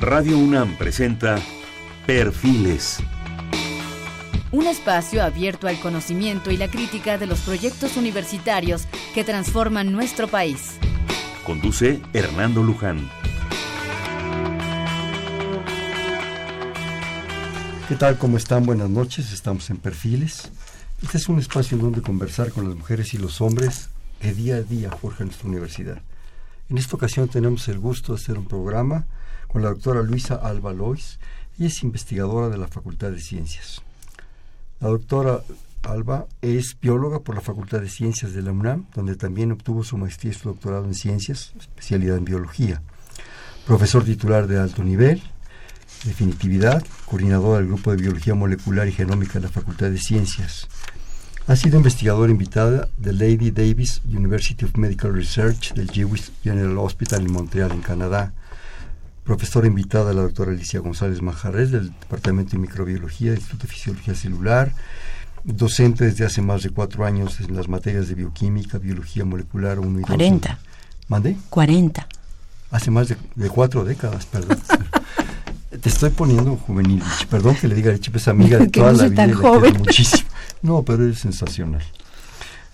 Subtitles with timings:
[0.00, 1.40] Radio UNAM presenta
[2.06, 2.98] Perfiles.
[4.52, 10.28] Un espacio abierto al conocimiento y la crítica de los proyectos universitarios que transforman nuestro
[10.28, 10.78] país.
[11.44, 13.10] Conduce Hernando Luján.
[17.88, 18.18] ¿Qué tal?
[18.18, 18.64] ¿Cómo están?
[18.66, 19.32] Buenas noches.
[19.32, 20.52] Estamos en Perfiles.
[21.02, 23.88] Este es un espacio en donde conversar con las mujeres y los hombres
[24.20, 26.00] que día a día forjan nuestra universidad.
[26.70, 29.06] En esta ocasión tenemos el gusto de hacer un programa
[29.48, 31.18] con la doctora Luisa Alba Lois.
[31.58, 33.82] Ella es investigadora de la Facultad de Ciencias.
[34.80, 35.40] La doctora
[35.82, 39.96] Alba es bióloga por la Facultad de Ciencias de la UNAM, donde también obtuvo su
[39.96, 42.82] maestría y su doctorado en ciencias, especialidad en biología.
[43.66, 45.22] Profesor titular de alto nivel,
[46.04, 50.68] definitividad, coordinadora del Grupo de Biología Molecular y Genómica de la Facultad de Ciencias.
[51.46, 57.22] Ha sido investigadora invitada de Lady Davis University of Medical Research del Jewish General Hospital
[57.22, 58.34] en Montreal, en Canadá
[59.28, 64.14] profesora invitada la doctora Alicia González Majarres del Departamento de Microbiología del Instituto de Fisiología
[64.14, 64.72] Celular,
[65.44, 69.98] docente desde hace más de cuatro años en las materias de bioquímica, biología molecular 1
[69.98, 70.06] y 2.
[70.06, 70.58] 40.
[71.08, 71.36] ¿Mande?
[71.50, 72.08] 40.
[72.70, 73.16] Hace más de,
[73.50, 74.58] cuatro décadas, perdón.
[75.78, 79.26] Te estoy poniendo juvenil, Perdón que le diga, Lichi, es amiga de toda la vida.
[79.26, 79.76] Tan joven.
[79.76, 80.26] muchísimo.
[80.62, 81.82] No, pero es sensacional.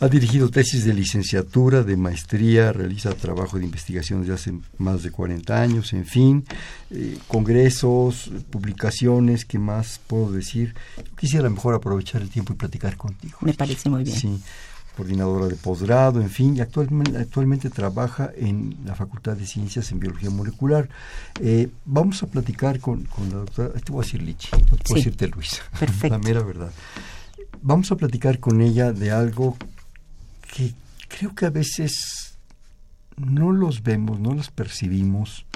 [0.05, 5.11] Ha dirigido tesis de licenciatura, de maestría, realiza trabajo de investigación desde hace más de
[5.11, 6.45] 40 años, en fin,
[6.91, 10.75] eh, congresos, publicaciones, ¿qué más puedo decir?
[10.99, 13.39] Yo quisiera mejor aprovechar el tiempo y platicar contigo.
[13.41, 14.15] Me parece muy bien.
[14.15, 14.43] Sí,
[14.95, 20.01] coordinadora de posgrado, en fin, y actualmente, actualmente trabaja en la Facultad de Ciencias en
[20.01, 20.87] Biología Molecular.
[21.41, 24.93] Eh, vamos a platicar con, la doctora, te voy a decir Lichi, no te voy
[24.93, 26.09] a decirte Luisa, Perfecto.
[26.11, 26.73] la mera verdad.
[27.63, 29.57] Vamos a platicar con ella de algo
[31.17, 32.39] creo que a veces
[33.17, 35.47] no los vemos, no los percibimos,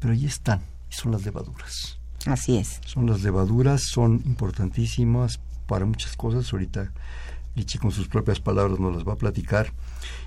[0.00, 1.98] pero ahí están, y son las levaduras.
[2.26, 2.80] Así es.
[2.84, 6.52] Son las levaduras, son importantísimas para muchas cosas.
[6.52, 6.90] Ahorita
[7.54, 9.72] Lichi con sus propias palabras nos las va a platicar.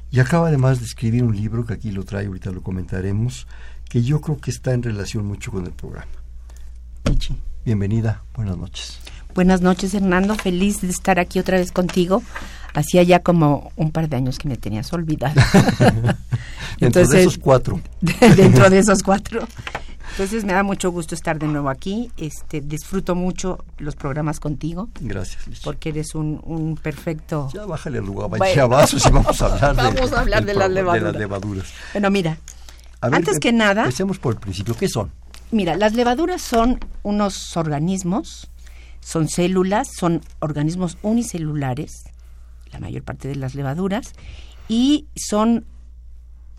[0.09, 3.47] Y acaba además de escribir un libro, que aquí lo trae, ahorita lo comentaremos,
[3.90, 6.12] que yo creo que está en relación mucho con el programa.
[7.06, 8.99] Lichi, bienvenida, buenas noches.
[9.33, 10.35] Buenas noches, Hernando.
[10.35, 12.22] Feliz de estar aquí otra vez contigo
[12.73, 15.35] hacía ya como un par de años que me tenías olvidado.
[16.79, 17.81] dentro de esos cuatro.
[18.35, 19.47] dentro de esos cuatro.
[20.11, 22.11] Entonces me da mucho gusto estar de nuevo aquí.
[22.17, 24.89] Este, disfruto mucho los programas contigo.
[24.99, 27.49] Gracias, Porque eres un, un perfecto.
[27.53, 30.53] Ya bájale al lugar, bueno, vasos y vamos a hablar, vamos de, a hablar de,
[30.53, 31.03] las levaduras.
[31.03, 31.66] de las levaduras.
[31.93, 32.38] Bueno, mira,
[32.99, 33.83] antes que nada.
[33.83, 34.75] Empecemos por el principio.
[34.75, 35.11] ¿Qué son?
[35.51, 38.50] Mira, las levaduras son unos organismos,
[39.01, 42.06] son células, son organismos unicelulares
[42.72, 44.13] la mayor parte de las levaduras,
[44.67, 45.66] y son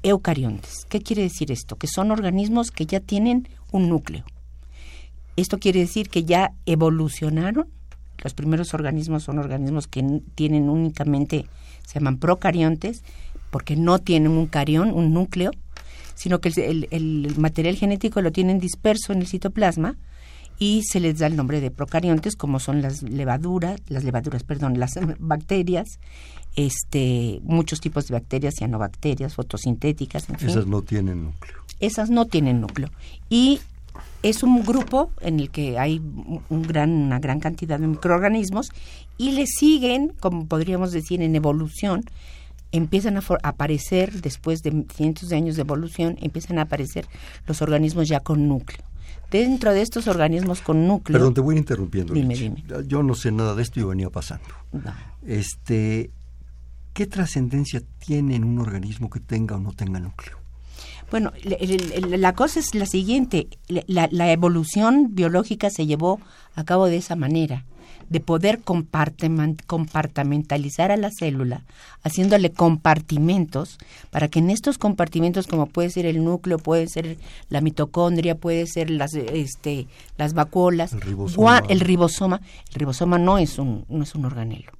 [0.02, 0.86] eucariontes.
[0.88, 1.76] ¿Qué quiere decir esto?
[1.76, 4.24] Que son organismos que ya tienen un núcleo.
[5.36, 7.68] Esto quiere decir que ya evolucionaron.
[8.22, 11.46] Los primeros organismos son organismos que tienen únicamente,
[11.86, 13.02] se llaman procariontes,
[13.50, 15.50] porque no tienen un carión, un núcleo,
[16.14, 19.96] sino que el, el material genético lo tienen disperso en el citoplasma
[20.58, 24.78] y se les da el nombre de procariontes como son las levaduras, las levaduras, perdón,
[24.78, 25.98] las bacterias,
[26.54, 31.56] este, muchos tipos de bacterias, cianobacterias, fotosintéticas, en Esas no tienen núcleo.
[31.80, 32.90] Esas no tienen núcleo.
[33.28, 33.60] Y
[34.22, 36.00] es un grupo en el que hay
[36.48, 38.68] un gran, una gran cantidad de microorganismos
[39.18, 42.04] y le siguen, como podríamos decir, en evolución,
[42.72, 47.06] empiezan a aparecer, después de cientos de años de evolución, empiezan a aparecer
[47.46, 48.84] los organismos ya con núcleo
[49.30, 51.18] dentro de estos organismos con núcleo.
[51.18, 52.12] Perdón, te voy interrumpiendo.
[52.12, 52.62] Dime, dime.
[52.86, 54.44] Yo no sé nada de esto y venía pasando.
[55.26, 56.10] Este,
[56.92, 60.41] ¿Qué trascendencia tiene en un organismo que tenga o no tenga núcleo?
[61.12, 63.46] Bueno, la cosa es la siguiente.
[63.68, 66.20] la evolución biológica se llevó
[66.56, 67.64] a cabo de esa manera
[68.12, 71.62] de poder compartimentalizar a la célula,
[72.02, 73.78] haciéndole compartimentos,
[74.10, 77.16] para que en estos compartimentos, como puede ser el núcleo, puede ser
[77.48, 79.86] la mitocondria, puede ser las, este,
[80.18, 81.62] las vacuolas, el ribosoma.
[81.70, 84.72] el ribosoma, el ribosoma no es un, no es un organelo.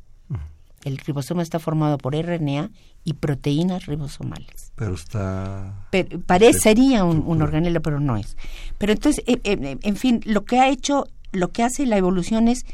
[0.85, 2.71] El ribosoma está formado por RNA
[3.05, 4.73] y proteínas ribosomales.
[4.75, 5.87] Pero está...
[6.27, 8.37] parecería un, un, organelo, pero no es.
[8.79, 12.49] Pero entonces, eh, eh, en fin, lo que ha hecho, lo que hace la evolución
[12.49, 12.65] es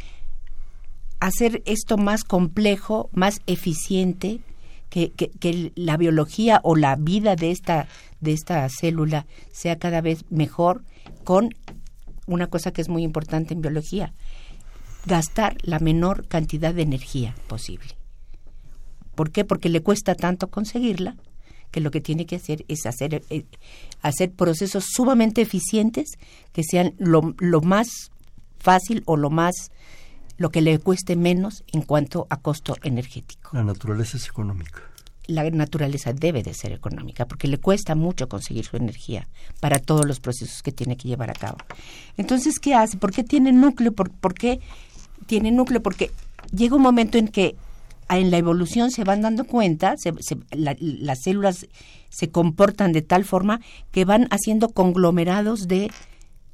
[1.21, 4.41] hacer esto más complejo, más eficiente,
[4.91, 7.89] que, que, la biología o la vida de esta,
[8.21, 10.83] de esta célula sea cada vez mejor
[11.25, 11.51] con
[12.27, 14.13] una cosa que es muy importante en biología,
[15.07, 17.98] gastar la menor cantidad de energía posible.
[19.19, 19.45] ¿Por qué?
[19.45, 21.17] Porque le cuesta tanto conseguirla
[21.73, 23.47] que lo que tiene que hacer es hacer, eh,
[24.01, 26.13] hacer procesos sumamente eficientes
[26.53, 28.13] que sean lo, lo más
[28.61, 29.73] fácil o lo más
[30.37, 33.51] lo que le cueste menos en cuanto a costo energético.
[33.55, 34.83] La naturaleza es económica.
[35.27, 39.27] La naturaleza debe de ser económica porque le cuesta mucho conseguir su energía
[39.59, 41.59] para todos los procesos que tiene que llevar a cabo.
[42.17, 42.97] Entonces, ¿qué hace?
[42.99, 43.91] ¿Por qué tiene núcleo?
[43.91, 44.61] ¿Por, por qué
[45.27, 45.83] tiene núcleo?
[45.83, 46.13] Porque
[46.53, 47.57] llega un momento en que
[48.17, 49.95] en la evolución se van dando cuenta,
[50.81, 51.67] las células
[52.09, 53.61] se comportan de tal forma
[53.91, 55.91] que van haciendo conglomerados de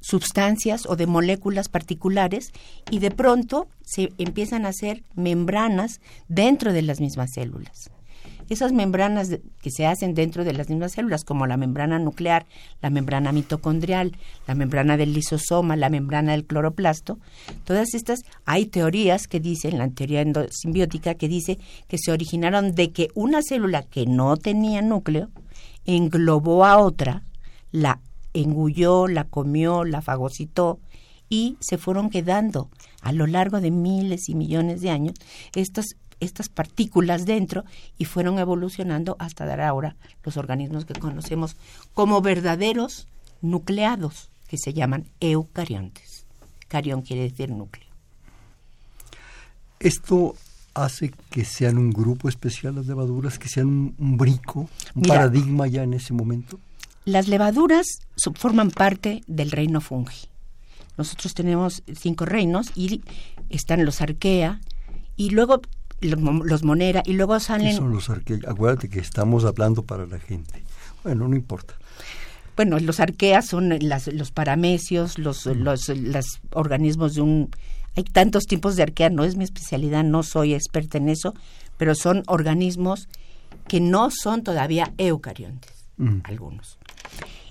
[0.01, 2.51] sustancias o de moléculas particulares
[2.91, 7.89] y de pronto se empiezan a hacer membranas dentro de las mismas células
[8.49, 9.29] esas membranas
[9.61, 12.45] que se hacen dentro de las mismas células, como la membrana nuclear,
[12.81, 17.19] la membrana mitocondrial, la membrana del lisosoma, la membrana del cloroplasto,
[17.63, 22.91] todas estas, hay teorías que dicen, la teoría endosimbiótica, que dice que se originaron de
[22.91, 25.29] que una célula que no tenía núcleo
[25.85, 27.23] englobó a otra,
[27.71, 27.99] la
[28.33, 30.79] engulló, la comió, la fagocitó
[31.29, 32.69] y se fueron quedando.
[33.01, 35.15] A lo largo de miles y millones de años
[35.53, 37.63] estas estas partículas dentro
[37.97, 41.55] y fueron evolucionando hasta dar ahora los organismos que conocemos
[41.93, 43.07] como verdaderos
[43.41, 46.25] nucleados, que se llaman eucariontes.
[46.67, 47.87] Carión quiere decir núcleo.
[49.79, 50.35] Esto
[50.73, 55.83] hace que sean un grupo especial las levaduras, que sean un, brico, un paradigma ya
[55.83, 56.59] en ese momento.
[57.05, 57.85] Las levaduras
[58.35, 60.27] forman parte del reino fungi.
[60.97, 63.01] Nosotros tenemos cinco reinos y
[63.49, 64.59] están los arquea
[65.15, 65.61] y luego
[66.01, 67.69] los Monera y luego salen...
[67.69, 68.41] ¿Qué son los arqueas?
[68.47, 70.63] Acuérdate que estamos hablando para la gente.
[71.03, 71.75] Bueno, no importa.
[72.55, 77.49] Bueno, los arqueas son las, los paramecios, los, los, los organismos de un...
[77.97, 81.33] Hay tantos tipos de arquea, no es mi especialidad, no soy experta en eso,
[81.77, 83.07] pero son organismos
[83.67, 85.85] que no son todavía eucariontes,
[86.23, 86.77] algunos.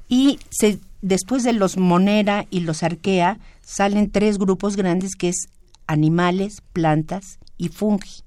[0.09, 5.49] Y se, después de los monera y los arquea salen tres grupos grandes que es
[5.87, 8.24] animales, plantas y fungi.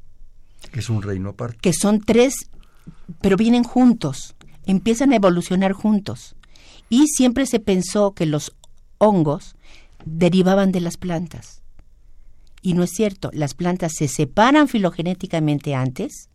[0.70, 1.58] Que es un reino aparte.
[1.62, 2.50] Que son tres,
[3.22, 4.36] pero vienen juntos,
[4.66, 6.36] empiezan a evolucionar juntos.
[6.90, 8.56] Y siempre se pensó que los
[8.98, 9.56] hongos
[10.06, 11.62] derivaban de las plantas.
[12.62, 16.30] Y no es cierto, las plantas se separan filogenéticamente antes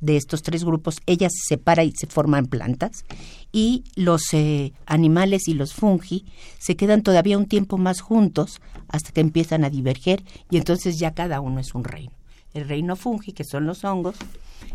[0.00, 3.04] de estos tres grupos, ellas se separan y se forman plantas,
[3.52, 6.24] y los eh, animales y los fungi
[6.58, 11.14] se quedan todavía un tiempo más juntos hasta que empiezan a diverger y entonces ya
[11.14, 12.12] cada uno es un reino
[12.54, 14.16] el reino fungi, que son los hongos,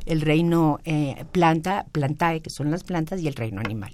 [0.05, 3.93] el reino eh, planta, plantae, que son las plantas, y el reino animal.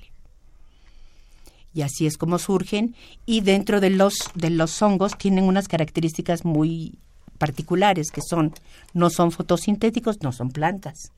[1.74, 2.96] Y así es como surgen,
[3.26, 6.98] y dentro de los, de los hongos tienen unas características muy
[7.38, 8.54] particulares, que son,
[8.94, 11.12] no son fotosintéticos, no son plantas.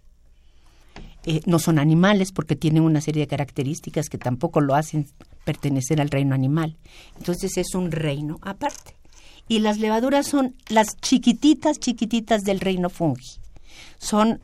[1.27, 5.07] Eh, no son animales porque tienen una serie de características que tampoco lo hacen
[5.43, 6.77] pertenecer al reino animal.
[7.17, 8.95] Entonces es un reino aparte
[9.47, 13.39] y las levaduras son las chiquititas, chiquititas del reino fungi.
[13.97, 14.39] Son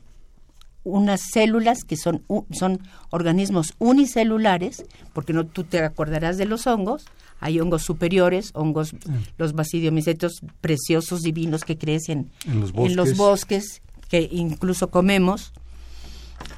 [0.83, 4.83] unas células que son, son organismos unicelulares,
[5.13, 7.05] porque no tú te acordarás de los hongos,
[7.39, 8.95] hay hongos superiores, hongos,
[9.37, 15.53] los basidiomicetos preciosos, divinos que crecen en los bosques, que incluso comemos,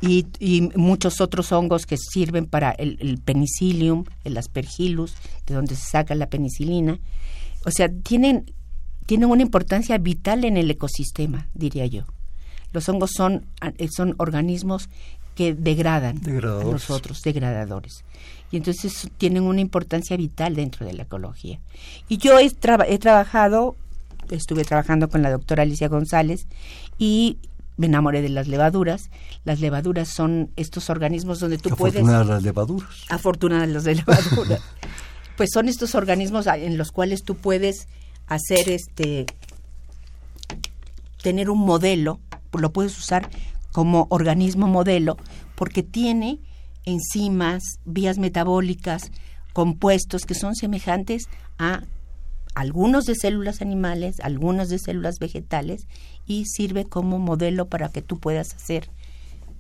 [0.02, 0.26] y,
[0.76, 5.16] muchos otros hongos que sirven para el, el penicillium, el aspergillus,
[5.46, 7.00] de donde se saca la penicilina
[7.66, 8.52] o sea, tienen,
[9.06, 12.04] tienen una importancia vital en el ecosistema, diría yo.
[12.72, 13.46] Los hongos son,
[13.78, 14.90] eh, son organismos
[15.36, 18.04] que degradan a nosotros, degradadores.
[18.52, 21.60] Y entonces tienen una importancia vital dentro de la ecología.
[22.08, 22.52] Y yo he,
[22.88, 23.76] he trabajado,
[24.30, 26.48] estuve trabajando con la doctora Alicia González
[27.00, 27.38] y
[27.78, 29.10] me enamoré de las levaduras.
[29.44, 31.96] Las levaduras son estos organismos donde tú puedes...
[31.96, 32.90] Afortunadas las levaduras.
[33.10, 34.62] Afortunadas las levaduras.
[35.38, 37.88] pues son estos organismos en los cuales tú puedes
[38.28, 39.26] hacer este
[41.22, 42.20] tener un modelo,
[42.52, 43.30] lo puedes usar
[43.72, 45.18] como organismo modelo
[45.56, 46.40] porque tiene
[46.86, 49.12] enzimas, vías metabólicas,
[49.54, 51.24] compuestos que son semejantes
[51.58, 51.84] a
[52.56, 55.88] algunos de células animales, algunos de células vegetales
[56.28, 58.90] y sirve como modelo para que tú puedas hacer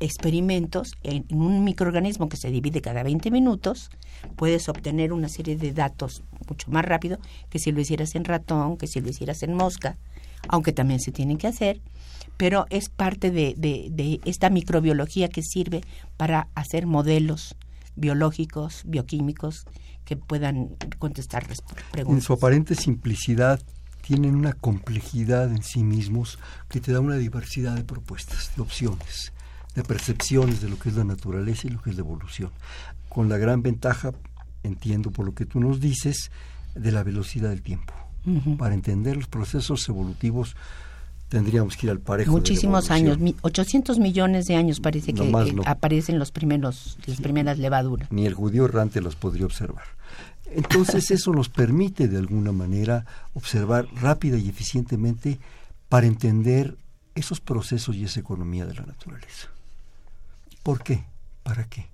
[0.03, 3.89] experimentos en, un microorganismo que se divide cada 20 minutos,
[4.35, 7.17] puedes obtener una serie de datos mucho más rápido
[7.49, 9.97] que si lo hicieras en ratón, que si lo hicieras en mosca,
[10.49, 11.81] aunque también se tienen que hacer,
[12.35, 15.81] pero es parte de, de esta microbiología que sirve
[16.17, 17.55] para hacer modelos
[17.95, 19.65] biológicos, bioquímicos,
[20.03, 21.45] que puedan contestar
[21.91, 22.17] preguntas.
[22.17, 23.61] En su aparente simplicidad,
[24.01, 29.31] tienen una complejidad en sí mismos que te da una diversidad de propuestas, de opciones
[29.75, 32.51] de percepciones de lo que es la naturaleza y lo que es la evolución.
[33.09, 34.11] Con la gran ventaja,
[34.63, 36.31] entiendo por lo que tú nos dices,
[36.75, 37.93] de la velocidad del tiempo.
[38.57, 40.55] Para entender los procesos evolutivos
[41.27, 42.31] tendríamos que ir al parejo.
[42.31, 48.11] Muchísimos años, 800 millones de años parece que eh, aparecen los primeros, las primeras levaduras.
[48.11, 49.83] Ni el judío errante los podría observar.
[50.51, 55.39] Entonces eso nos permite de alguna manera observar rápida y eficientemente
[55.89, 56.77] para entender
[57.15, 59.49] esos procesos y esa economía de la naturaleza.
[60.63, 61.03] ¿Por qué?
[61.43, 61.85] ¿Para qué?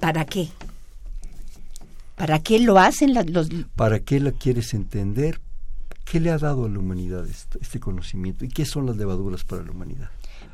[0.00, 0.48] ¿Para qué?
[2.14, 3.48] ¿Para qué lo hacen los...?
[3.74, 5.40] ¿Para qué la quieres entender?
[6.04, 8.44] ¿Qué le ha dado a la humanidad este, conocimiento?
[8.44, 10.10] ¿Y qué son las levaduras para la humanidad?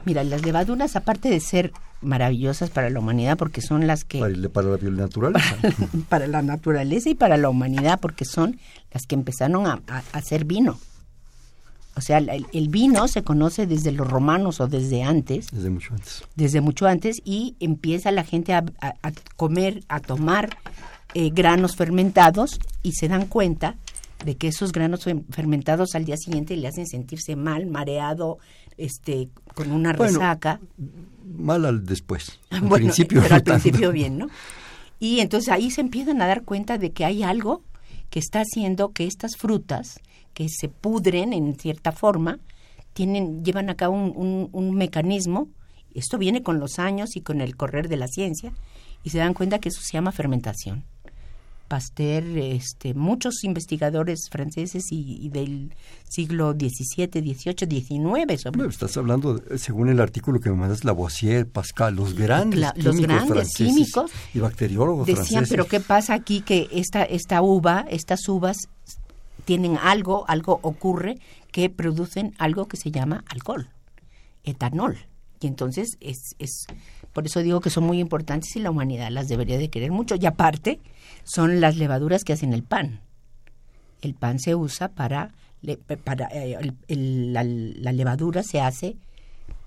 [0.07, 4.19] Mira, las levaduras, aparte de ser maravillosas para la humanidad, porque son las que...
[4.19, 5.57] Para, la naturaleza.
[6.09, 8.59] Para, la naturaleza y para la humanidad, porque son
[8.93, 9.81] las que empezaron a,
[10.12, 10.79] hacer vino.
[11.95, 15.49] O sea, el, vino se conoce desde los romanos o desde antes.
[15.51, 16.25] Desde mucho antes.
[16.37, 18.65] Desde mucho antes y empieza la gente a,
[19.37, 20.57] comer, a tomar
[21.15, 23.77] eh, granos fermentados y se dan cuenta
[24.25, 28.39] de que esos granos fermentados al día siguiente le hacen sentirse mal, mareado,
[28.79, 30.61] este, con una resaca.
[31.25, 32.39] Mal al después.
[32.51, 34.29] Al principio pero al principio bien, ¿no?
[34.99, 37.63] Y entonces ahí se empiezan a dar cuenta de que hay algo
[38.11, 40.01] que está haciendo que estas frutas,
[40.35, 42.39] que se pudren en cierta forma,
[42.93, 45.49] tienen, llevan a cabo un, un mecanismo,
[45.95, 48.53] esto viene con los años y con el correr de la ciencia,
[49.05, 50.85] y se dan cuenta que eso se llama fermentación.
[51.73, 55.73] Pasteur, este, muchos investigadores franceses y, del
[56.07, 58.43] siglo XVII, XVIII, XIX.
[58.43, 58.69] Sobre...
[58.69, 63.55] estás hablando, según el artículo que me mandas, Lavoisier, Pascal, los grandes, químicos, los grandes
[63.55, 68.69] químicos y bacteriólogos decían, pero ¿qué pasa aquí que esta, esta uva, estas uvas
[69.45, 71.19] tienen algo, algo ocurre
[71.51, 73.69] que producen algo que se llama alcohol,
[74.45, 74.99] etanol.
[75.41, 76.67] Y entonces es, es
[77.13, 80.15] por eso digo que son muy importantes y la humanidad las debería de querer mucho.
[80.17, 80.81] Y aparte,
[81.25, 83.01] son las levaduras que hacen el pan.
[84.01, 85.33] El pan se usa para,
[86.05, 88.97] para eh, la, levadura se hace,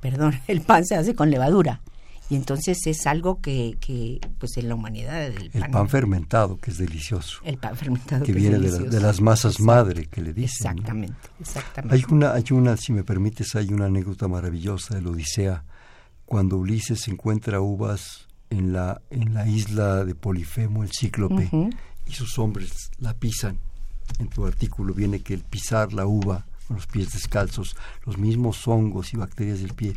[0.01, 1.81] perdón, el pan se hace con levadura.
[2.29, 5.25] Y entonces es algo que, que pues en la humanidad...
[5.25, 7.39] El, pan, fermentado, que es delicioso.
[7.43, 8.25] El pan fermentado.
[8.25, 10.71] Que, viene de, las masas madre, que le dicen.
[10.71, 11.95] Exactamente, exactamente.
[11.95, 15.63] Hay una, hay una, si me permites, hay una anécdota maravillosa de la Odisea,
[16.25, 21.49] cuando Ulises encuentra uvas en la, en la isla de Polifemo, el cíclope,
[22.07, 23.59] y sus hombres la pisan.
[24.19, 28.67] En tu artículo viene que el pisar la uva con los pies descalzos, los mismos
[28.67, 29.95] hongos y bacterias del pie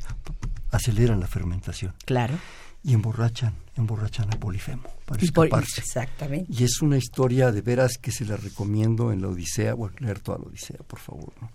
[0.70, 1.94] aceleran la fermentación.
[2.04, 2.34] Claro.
[2.82, 5.80] Y emborrachan, emborrachan a Polifemo para escaparse.
[5.80, 6.52] Exactamente.
[6.52, 10.20] Y es una historia de veras que se la recomiendo en la Odisea, bueno, leer
[10.20, 11.32] toda la Odisea, por favor.
[11.40, 11.50] ¿no?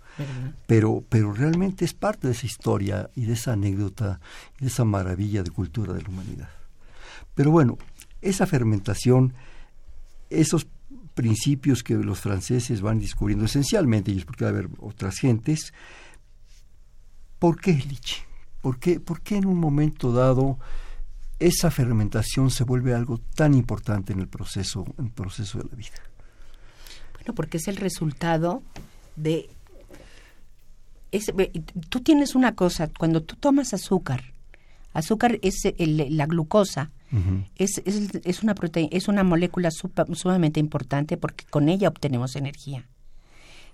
[0.66, 4.20] Pero, pero realmente es parte de esa historia y de esa anécdota
[4.58, 6.50] y de esa maravilla de cultura de la humanidad.
[7.34, 7.78] Pero bueno,
[8.20, 9.32] esa fermentación,
[10.28, 10.66] esos
[11.14, 15.72] principios que los franceses van descubriendo esencialmente, y es porque va a haber otras gentes,
[17.38, 18.24] ¿por qué Liche?
[18.64, 20.58] ¿Por qué, ¿Por qué en un momento dado
[21.38, 25.76] esa fermentación se vuelve algo tan importante en el proceso, en el proceso de la
[25.76, 26.02] vida?
[27.12, 28.62] Bueno, porque es el resultado
[29.16, 29.50] de...
[31.90, 34.32] tú tienes una cosa, cuando tú tomas azúcar,
[34.94, 36.90] azúcar es la glucosa,
[37.56, 42.88] es, es, una proteína, es una molécula sumamente importante porque con ella obtenemos energía.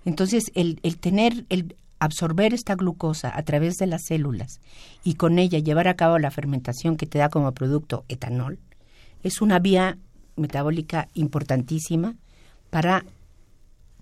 [0.05, 4.61] Entonces, el, el tener, el absorber esta glucosa a través de las células
[5.05, 8.59] y con ella llevar a cabo la fermentación que te da como producto etanol,
[9.23, 9.99] es una vía
[10.37, 12.17] metabólica importantísima
[12.71, 13.05] para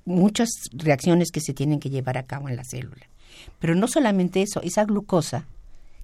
[0.05, 3.09] muchas reacciones que se tienen que llevar a cabo en la célula.
[3.59, 5.45] Pero no solamente eso, esa glucosa,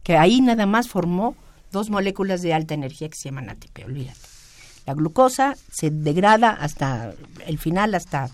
[0.02, 1.36] que ahí nada más formó
[1.72, 4.18] dos moléculas de alta energía que se llaman ATP, olvídate.
[4.86, 7.14] La glucosa se degrada hasta
[7.46, 8.30] el final, hasta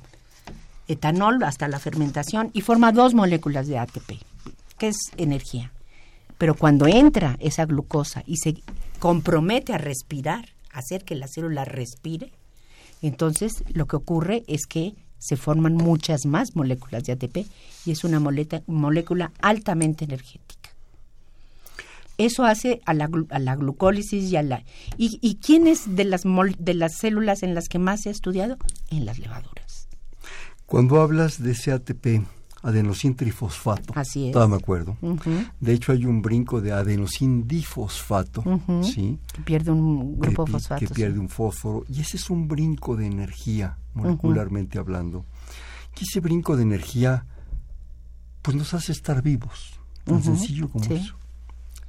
[0.92, 4.20] etanol, hasta la fermentación, y forma dos moléculas de ATP,
[4.78, 5.72] que es energía.
[6.38, 8.62] Pero cuando entra esa glucosa y se
[8.98, 12.32] compromete a respirar, hacer que la célula respire,
[13.02, 17.46] entonces lo que ocurre es que se forman muchas más moléculas de ATP
[17.84, 18.20] y es una
[18.66, 20.70] molécula altamente energética.
[22.16, 24.62] Eso hace a la, a la glucólisis y a la...
[24.98, 26.24] ¿Y, quién es de las,
[26.58, 28.58] de las células en las que más se ha estudiado?
[28.90, 29.69] En las levaduras.
[30.70, 32.22] Cuando hablas de ese ATP,
[32.62, 33.92] adenosín trifosfato.
[33.96, 34.32] Así es.
[34.32, 34.96] Todavía me acuerdo.
[35.58, 38.44] De hecho, hay un brinco de adenosín difosfato,
[38.84, 39.18] ¿sí?
[39.32, 40.78] Que pierde un grupo de fosfato.
[40.78, 41.84] Que pierde un fósforo.
[41.88, 45.24] Y ese es un brinco de energía, molecularmente hablando.
[46.00, 47.26] Y ese brinco de energía,
[48.40, 49.80] pues nos hace estar vivos.
[50.04, 51.16] Tan sencillo como eso.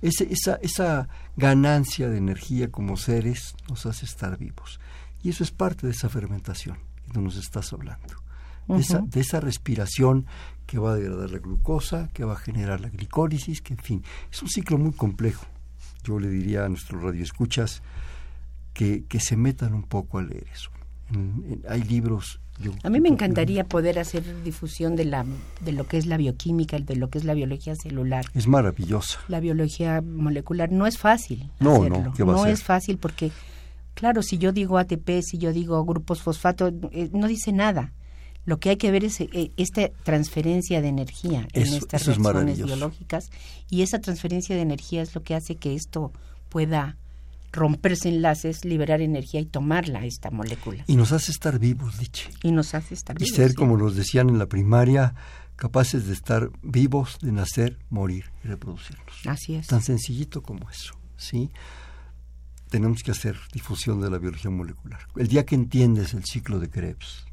[0.02, 1.08] esa, esa
[1.38, 4.80] ganancia de energía como seres nos hace estar vivos.
[5.22, 8.21] Y eso es parte de esa fermentación que tú nos estás hablando.
[8.76, 10.26] De, esa, de esa respiración
[10.66, 14.04] que va a degradar la glucosa, que va a generar la glicólisis, que en fin,
[14.32, 15.46] es un ciclo muy complejo.
[16.04, 17.82] Yo le diría a nuestros radioescuchas
[18.74, 20.70] que, que se metan un poco a leer eso.
[21.68, 22.40] hay libros
[22.84, 25.26] a mí me encantaría poder hacer difusión de, la,
[25.62, 28.26] de lo que es la bioquímica, de lo que es la biología celular.
[28.34, 29.20] Es maravillosa.
[29.28, 31.50] La biología molecular no es fácil.
[31.60, 32.14] No, hacerlo.
[32.18, 33.32] no, no es fácil porque,
[33.94, 37.94] claro, si yo digo ATP, si yo digo grupos fosfato, eh, no dice nada.
[38.46, 43.30] Lo que hay que ver es eh, esta transferencia de energía en estas reacciones biológicas
[43.70, 46.12] y esa transferencia de energía es lo que hace que esto
[46.50, 46.98] pueda
[47.52, 50.84] romperse enlaces, liberar energía y tomarla esta molécula.
[50.88, 52.30] Y nos hace estar vivos, Liche.
[52.44, 53.30] Y nos hace estar vivos.
[53.30, 55.14] Y ser, como nos decían en la primaria,
[55.56, 59.28] capaces de estar vivos, de nacer, morir y reproducirnos.
[59.28, 59.68] Así es.
[59.68, 61.52] Tan sencillito como eso, ¿sí?
[62.70, 65.02] Tenemos que hacer difusión de la biología molecular.
[65.18, 67.26] El día que entiendes el ciclo de Krebs,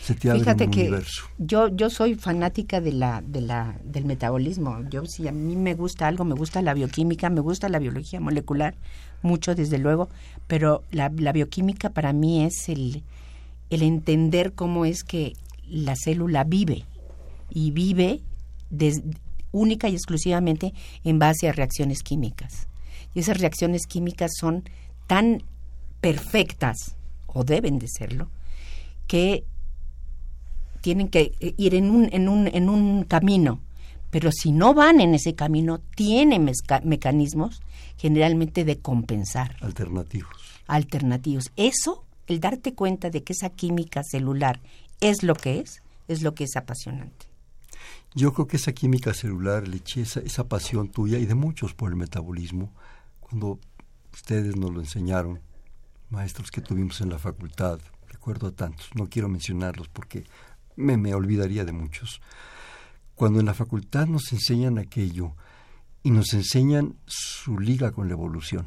[0.00, 1.02] Fíjate que
[1.38, 4.78] yo yo soy fanática de la de la del metabolismo.
[4.90, 8.20] Yo si a mí me gusta algo, me gusta la bioquímica, me gusta la biología
[8.20, 8.74] molecular,
[9.22, 10.08] mucho desde luego,
[10.46, 13.02] pero la, la bioquímica para mí es el
[13.70, 15.34] el entender cómo es que
[15.68, 16.84] la célula vive
[17.50, 18.20] y vive
[19.52, 20.72] única y exclusivamente
[21.04, 22.68] en base a reacciones químicas.
[23.14, 24.64] Y esas reacciones químicas son
[25.06, 25.42] tan
[26.00, 28.28] perfectas, o deben de serlo,
[29.06, 29.44] que
[30.88, 33.60] tienen que ir en un, en un, en un camino,
[34.08, 36.50] pero si no van en ese camino, tienen
[36.82, 37.60] mecanismos
[37.98, 39.54] generalmente de compensar.
[39.60, 40.30] Alternativos.
[40.66, 41.52] Alternativos.
[41.56, 44.62] Eso, el darte cuenta de que esa química celular
[45.02, 47.26] es lo que es, es lo que es apasionante.
[48.14, 51.90] Yo creo que esa química celular, Leche, esa, esa pasión tuya y de muchos por
[51.90, 52.72] el metabolismo,
[53.20, 53.60] cuando
[54.14, 55.38] ustedes nos lo enseñaron,
[56.08, 60.24] maestros que tuvimos en la facultad, recuerdo a tantos, no quiero mencionarlos porque
[60.78, 62.20] me, me olvidaría de muchos.
[63.14, 65.34] Cuando en la facultad nos enseñan aquello
[66.02, 68.66] y nos enseñan su liga con la evolución.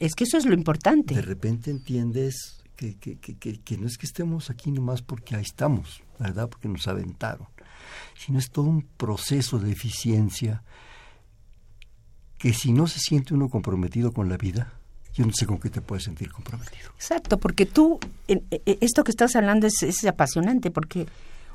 [0.00, 1.14] Es que eso es lo importante.
[1.14, 5.42] De repente entiendes que, que, que, que, no es que estemos aquí nomás porque ahí
[5.42, 6.48] estamos, ¿verdad?
[6.48, 7.46] Porque nos aventaron,
[8.18, 10.62] sino es todo un proceso de eficiencia
[12.38, 14.74] que si no se siente uno comprometido con la vida,
[15.16, 16.90] yo no sé con qué te puedes sentir comprometido.
[16.94, 17.98] Exacto, porque tú,
[18.28, 21.06] e, e, esto que estás hablando es, apasionante, porque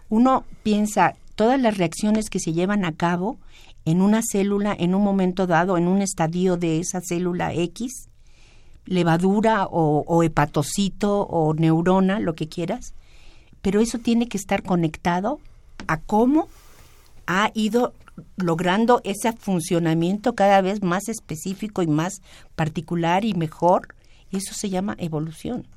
[0.10, 3.38] uno piensa todas las reacciones que se llevan a cabo
[3.86, 8.10] en una célula, en un momento dado, en un estadio de esa célula X,
[8.86, 12.96] levadura o hepatocito o neurona, lo que quieras,
[13.62, 15.40] pero eso tiene que estar conectado
[15.88, 16.48] a cómo
[17.28, 17.94] ha ido
[18.36, 22.22] logrando ese funcionamiento cada vez más específico y más
[22.56, 23.96] particular y mejor.
[24.30, 25.68] Y eso se llama evolución.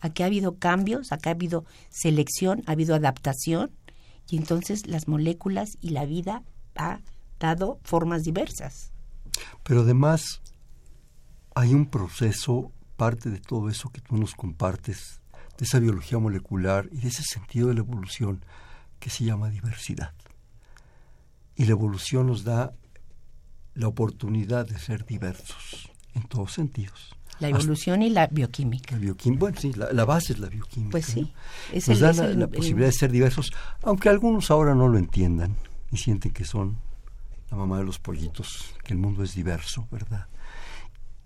[0.00, 3.70] Aquí ha habido cambios, acá ha habido selección, ha habido adaptación
[4.28, 6.42] y entonces las moléculas y la vida
[6.76, 7.00] ha
[7.38, 8.92] dado formas diversas.
[9.62, 10.42] Pero además
[11.54, 15.20] hay un proceso, parte de todo eso que tú nos compartes,
[15.58, 18.44] de esa biología molecular y de ese sentido de la evolución
[18.98, 20.12] que se llama diversidad.
[21.56, 22.72] Y la evolución nos da
[23.74, 27.14] la oportunidad de ser diversos en todos sentidos.
[27.40, 28.94] La evolución y la bioquímica.
[28.94, 30.92] La bioquímica, bueno, sí, la, base es la bioquímica.
[30.92, 31.32] Pues sí.
[31.88, 35.56] nos da la, posibilidad de ser diversos, aunque algunos ahora no lo entiendan
[35.90, 36.76] y sienten que son
[37.50, 40.28] la mamá de los pollitos, que el mundo es diverso, ¿verdad?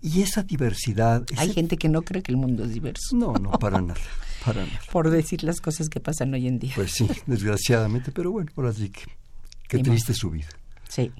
[0.01, 1.25] Y esa diversidad...
[1.37, 3.15] Hay gente que no cree que el mundo es diverso.
[3.15, 3.99] No, no, para nada,
[4.45, 4.79] para nada.
[4.91, 6.71] Por decir las cosas que pasan hoy en día.
[6.75, 9.18] Pues sí, desgraciadamente, pero bueno, ahora sí que
[9.69, 10.49] Qué triste su vida.
[10.87, 11.13] Sí.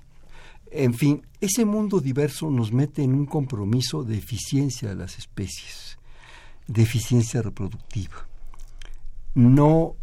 [0.72, 5.98] En fin, ese mundo diverso nos mete en un compromiso de eficiencia de las especies,
[6.68, 8.28] de eficiencia reproductiva.
[9.36, 9.96] No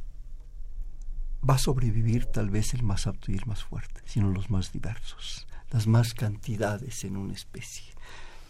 [1.49, 4.73] va a sobrevivir tal vez el más apto y el más fuerte, sino los más
[4.73, 7.93] diversos, las más cantidades en una especie.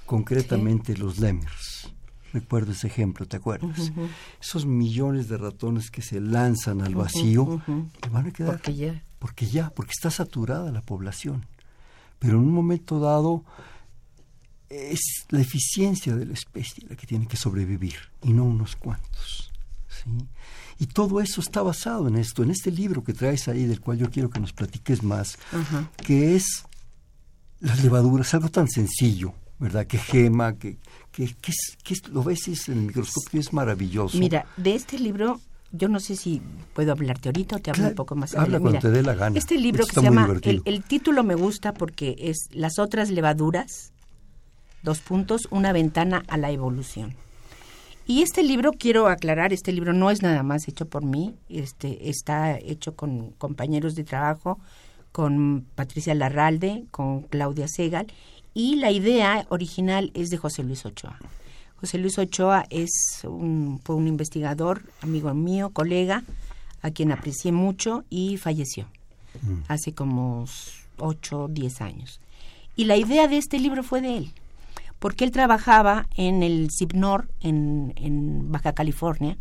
[0.04, 1.90] Concretamente los lemurs.
[2.32, 3.92] Recuerdo ese ejemplo, ¿te acuerdas?
[4.40, 9.02] Esos millones de ratones que se lanzan al vacío y van a quedar porque ya,
[9.18, 11.46] porque está saturada la población.
[12.18, 13.44] Pero en un momento dado
[14.68, 19.52] es la eficiencia de la especie la que tiene que sobrevivir y no unos cuantos.
[19.88, 20.10] ¿sí?
[20.78, 23.98] Y todo eso está basado en esto, en este libro que traes ahí, del cual
[23.98, 25.38] yo quiero que nos platiques más,
[25.96, 26.64] que es
[27.60, 29.86] las levaduras, algo tan sencillo, ¿verdad?
[29.86, 30.76] Que gema, que,
[31.12, 34.18] que, que, es, que lo ves en el microscopio, es maravilloso.
[34.18, 35.40] Mira, de este libro
[35.76, 36.40] yo no sé si
[36.74, 38.62] puedo hablarte ahorita o te hablo Claro, un poco más habla adelante.
[38.62, 39.38] cuando te dé la gana.
[39.38, 40.28] Este libro Esto que se llama,
[40.64, 43.92] el título me gusta porque es Las otras levaduras,
[44.82, 47.14] dos puntos, una ventana a la evolución.
[48.08, 52.08] Y este libro, quiero aclarar, este libro no es nada más hecho por mí, este
[52.08, 54.60] está hecho con compañeros de trabajo,
[55.10, 58.06] con Patricia Larralde, con Claudia Segal,
[58.54, 61.18] y la idea original es de José Luis Ochoa.
[61.80, 62.90] José Luis Ochoa es
[63.24, 66.24] un, fue un investigador, amigo mío, colega,
[66.82, 68.86] a quien aprecié mucho y falleció
[69.68, 70.46] hace como
[70.98, 72.20] ocho o diez años.
[72.74, 74.32] Y la idea de este libro fue de él,
[74.98, 79.36] porque él trabajaba en el CIPNOR en, en Baja California.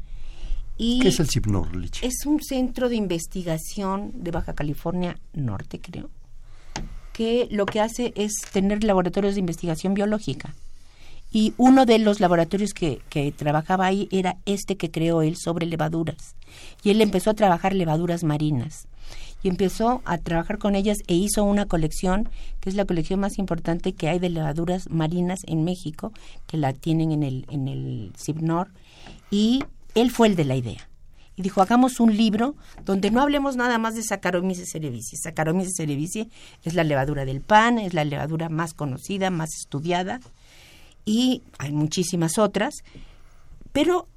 [0.78, 2.06] Y ¿Qué es el CIPNOR, Lichi?
[2.06, 6.10] es un centro de investigación de Baja California Norte, creo,
[7.13, 10.54] que lo que hace es tener laboratorios de investigación biológica.
[11.36, 16.38] Y uno de los laboratorios que, trabajaba ahí era este que creó él sobre levaduras.
[16.82, 18.88] Y él empezó a trabajar levaduras marinas.
[19.43, 22.30] Y empezó a trabajar con ellas e hizo una colección,
[22.62, 26.13] que es la colección más importante que hay de levaduras marinas en México,
[26.48, 28.69] que la tienen en el, en el CIPNOR.
[29.30, 30.88] Y él fue el de la idea
[31.36, 35.19] y dijo, hagamos un libro donde no hablemos nada más de Saccharomyces cerevisiae.
[35.21, 36.30] Saccharomyces cerevisiae
[36.63, 40.21] es la levadura del pan, es la levadura más conocida, más estudiada,
[41.06, 42.84] y hay muchísimas otras,
[43.72, 44.08] pero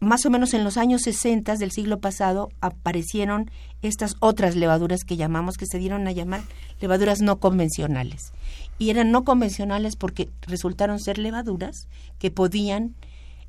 [0.00, 3.50] más o menos en los años 60 del siglo pasado aparecieron
[3.82, 6.42] estas otras levaduras que llamamos, que se dieron a llamar
[6.80, 8.32] levaduras no convencionales.
[8.78, 12.94] Y eran no convencionales porque resultaron ser levaduras que podían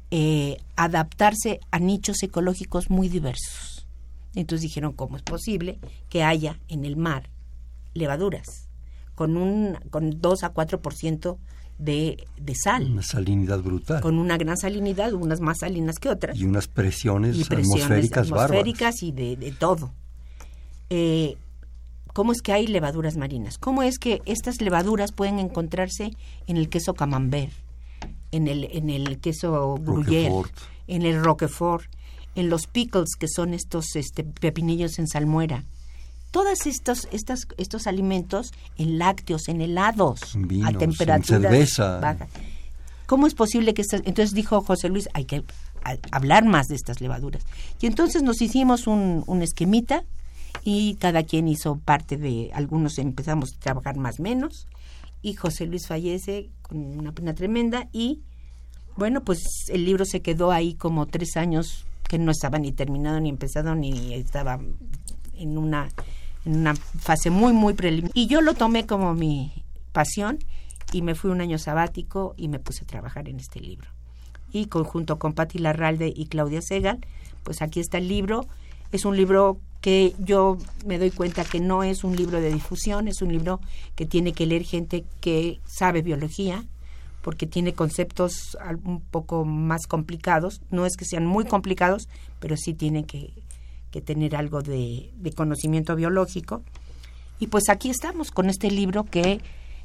[0.09, 3.87] eh, adaptarse a nichos ecológicos muy diversos.
[4.35, 7.29] Entonces dijeron, ¿cómo es posible que haya en el mar
[7.93, 8.69] levaduras
[9.15, 11.37] con un con 2 a 4%
[11.77, 14.01] de, de sal, Una salinidad brutal.
[14.01, 16.37] con una gran salinidad, unas más salinas que otras?
[16.37, 18.51] Y unas presiones, y presiones atmosféricas, bárbaras.
[18.51, 19.93] atmosféricas y de, de todo.
[20.89, 21.37] Eh,
[22.13, 23.57] ¿Cómo es que hay levaduras marinas?
[23.59, 26.11] ¿Cómo es que estas levaduras pueden encontrarse
[26.47, 27.51] en el queso camembert,
[28.31, 30.45] en el, en el queso gruyère,
[30.87, 31.85] en el roquefort,
[32.33, 35.63] en los pickles, que son estos este, pepinillos en salmuera?
[36.37, 41.99] Todos estos, estas, estos alimentos en lácteos, en helados, vinos, a en temperatura cerveza.
[41.99, 42.27] baja.
[43.07, 44.01] ¿Cómo es posible que estas...
[44.05, 45.43] Entonces dijo José Luis, hay que
[46.11, 47.43] hablar más de estas levaduras.
[47.81, 50.03] Y entonces nos hicimos un, un esquemita
[50.63, 52.51] y cada quien hizo parte de...
[52.53, 54.67] Algunos empezamos a trabajar más menos
[55.23, 58.21] y José Luis fallece con una pena tremenda y
[58.95, 63.19] bueno, pues el libro se quedó ahí como tres años que no estaba ni terminado
[63.19, 64.59] ni empezado ni estaba
[65.33, 65.89] en una
[66.47, 69.51] en una fase muy muy preliminar y yo lo tomé como mi
[69.91, 70.39] pasión
[70.93, 73.89] y me fui un año sabático y me puse a trabajar en este libro
[74.51, 76.99] y conjunto con Patti Larralde y Claudia Segal
[77.43, 78.47] pues aquí está el libro
[78.91, 83.09] es un libro que yo me doy cuenta que no es un libro de difusión
[83.09, 83.59] es un libro
[83.95, 86.63] que tiene que leer gente que sabe biología
[87.27, 90.61] porque tiene conceptos un poco más complicados.
[90.71, 92.07] No es que sean muy complicados,
[92.39, 93.33] pero sí tiene que,
[93.97, 96.61] que tener algo de, de conocimiento biológico.
[97.39, 99.41] Y pues aquí estamos con este libro que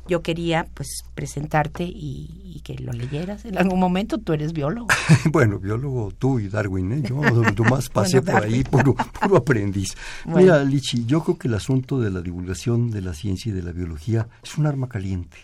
[0.07, 4.19] yo quería pues presentarte y, y que lo leyeras en algún momento.
[4.19, 4.89] Tú eres biólogo.
[5.33, 7.03] bueno, biólogo tú y Darwin, ¿eh?
[7.03, 7.17] yo
[7.65, 9.95] más pasé Bueno, por ahí, puro, puro aprendiz.
[10.27, 10.41] Bueno.
[10.41, 13.63] Mira, Lichi, yo creo que el asunto de la divulgación de la ciencia y de
[13.63, 15.39] la biología es un arma caliente.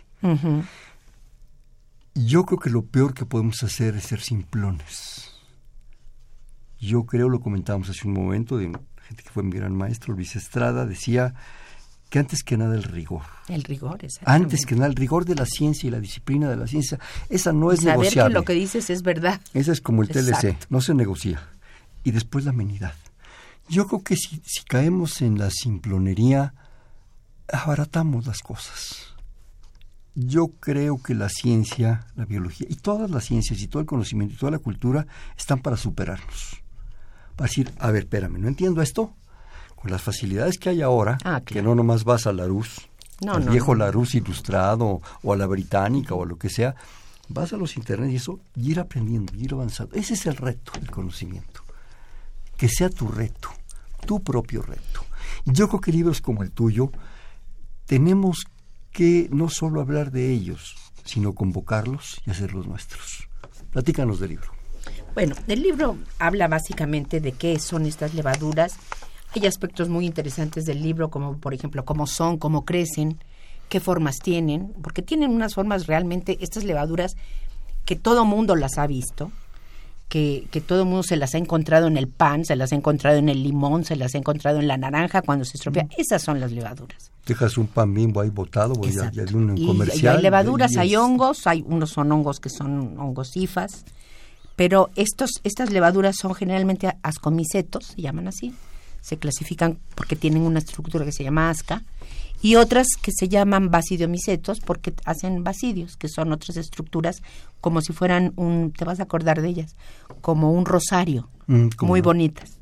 [2.15, 5.28] Yo creo que lo peor que podemos hacer es ser simplones.
[6.81, 10.37] Yo creo, lo comentábamos hace un momento, de gente que fue mi gran maestro, Luis
[10.37, 11.35] Estrada, decía
[12.09, 13.23] que antes que nada el rigor.
[13.49, 16.67] El rigor, Antes que nada el rigor de la ciencia y la disciplina de la
[16.67, 18.33] ciencia, esa no es Saber negociable.
[18.33, 19.41] que lo que dices es verdad.
[19.53, 21.43] Esa es como el TLC, no se negocia.
[22.05, 22.95] Y después la amenidad.
[23.69, 26.55] Yo creo que si, si caemos en la simplonería,
[27.53, 29.15] abaratamos las cosas.
[30.15, 34.35] Yo creo que la ciencia, la biología y todas las ciencias y todo el conocimiento
[34.35, 36.63] y toda la cultura están para superarnos.
[37.39, 39.15] Para decir, a ver, espérame, no entiendo esto.
[39.77, 42.91] Con las facilidades que hay ahora, Ah, que no nomás vas a Larousse,
[43.25, 43.85] No, al no, viejo no.
[43.85, 46.75] Larousse ilustrado o a la británica o a lo que sea,
[47.29, 49.95] vas a los internet y eso, y ir aprendiendo, y ir avanzando.
[49.95, 51.63] Ese es el reto del conocimiento.
[52.57, 53.51] Que sea tu reto,
[54.05, 55.05] tu propio reto.
[55.45, 56.91] Yo creo que libros como el tuyo
[57.87, 58.47] tenemos
[58.91, 60.75] que no solo hablar de ellos,
[61.05, 63.29] sino convocarlos y hacerlos nuestros.
[63.71, 64.58] Platícanos del libro.
[65.19, 68.75] Bueno, el libro habla básicamente de qué son estas levaduras.
[69.35, 73.19] Hay aspectos muy interesantes del libro, como por ejemplo cómo son, cómo crecen,
[73.69, 77.17] qué formas tienen, porque tienen unas formas realmente, estas levaduras,
[77.85, 79.33] que todo mundo las ha visto.
[80.09, 82.77] que, que todo el mundo se las ha encontrado en el pan, se las ha
[82.77, 85.89] encontrado en el limón, se las ha encontrado en la naranja cuando se estropea.
[85.99, 87.11] Esas son las levaduras.
[87.27, 89.17] Dejas un pan bimbo ahí botado, o ya, Exacto.
[89.17, 90.15] ya de un Y- comercial.
[90.15, 93.85] y hay levaduras, y hay hongos, hay unos son hongos que son hongos cifas,
[94.59, 98.53] pero estos, estas levaduras son generalmente ascomicetos, se llaman así,
[99.01, 101.83] se clasifican porque tienen una estructura que se llama asca,
[102.43, 107.23] y otras que se llaman basidiomicetos porque hacen basidios, que son otras estructuras
[107.63, 109.77] como si fueran un, te vas a acordar de ellas,
[110.21, 112.59] como un rosario, Mm, muy bonitas,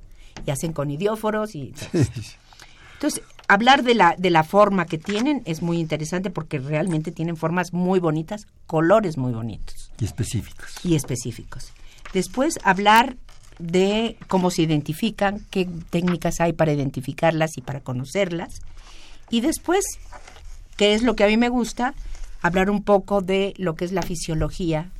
[0.46, 1.74] y hacen conidióforos y...
[2.94, 7.36] Entonces, hablar de la, de la forma que tienen es muy interesante porque realmente tienen
[7.36, 9.90] formas muy bonitas, colores muy bonitos.
[9.98, 10.72] Y específicos.
[10.84, 11.72] y específicos.
[12.12, 13.16] Después, hablar
[13.58, 18.60] de cómo se identifican, qué técnicas hay para identificarlas y para conocerlas.
[19.30, 19.84] Y después,
[20.76, 21.94] que es lo que a mí me gusta,
[22.42, 24.90] hablar un poco de lo que es la fisiología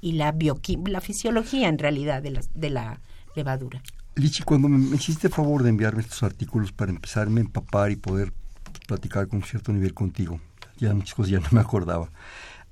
[0.00, 3.00] y la bioquímica, la fisiología en realidad de la, de la
[3.34, 3.82] levadura.
[4.14, 8.32] Lichi, cuando me, hiciste favor de enviarme estos artículos para empezarme a empapar y poder
[8.86, 10.38] platicar con cierto nivel contigo,
[10.76, 12.10] ya muchas cosas ya no me acordaba.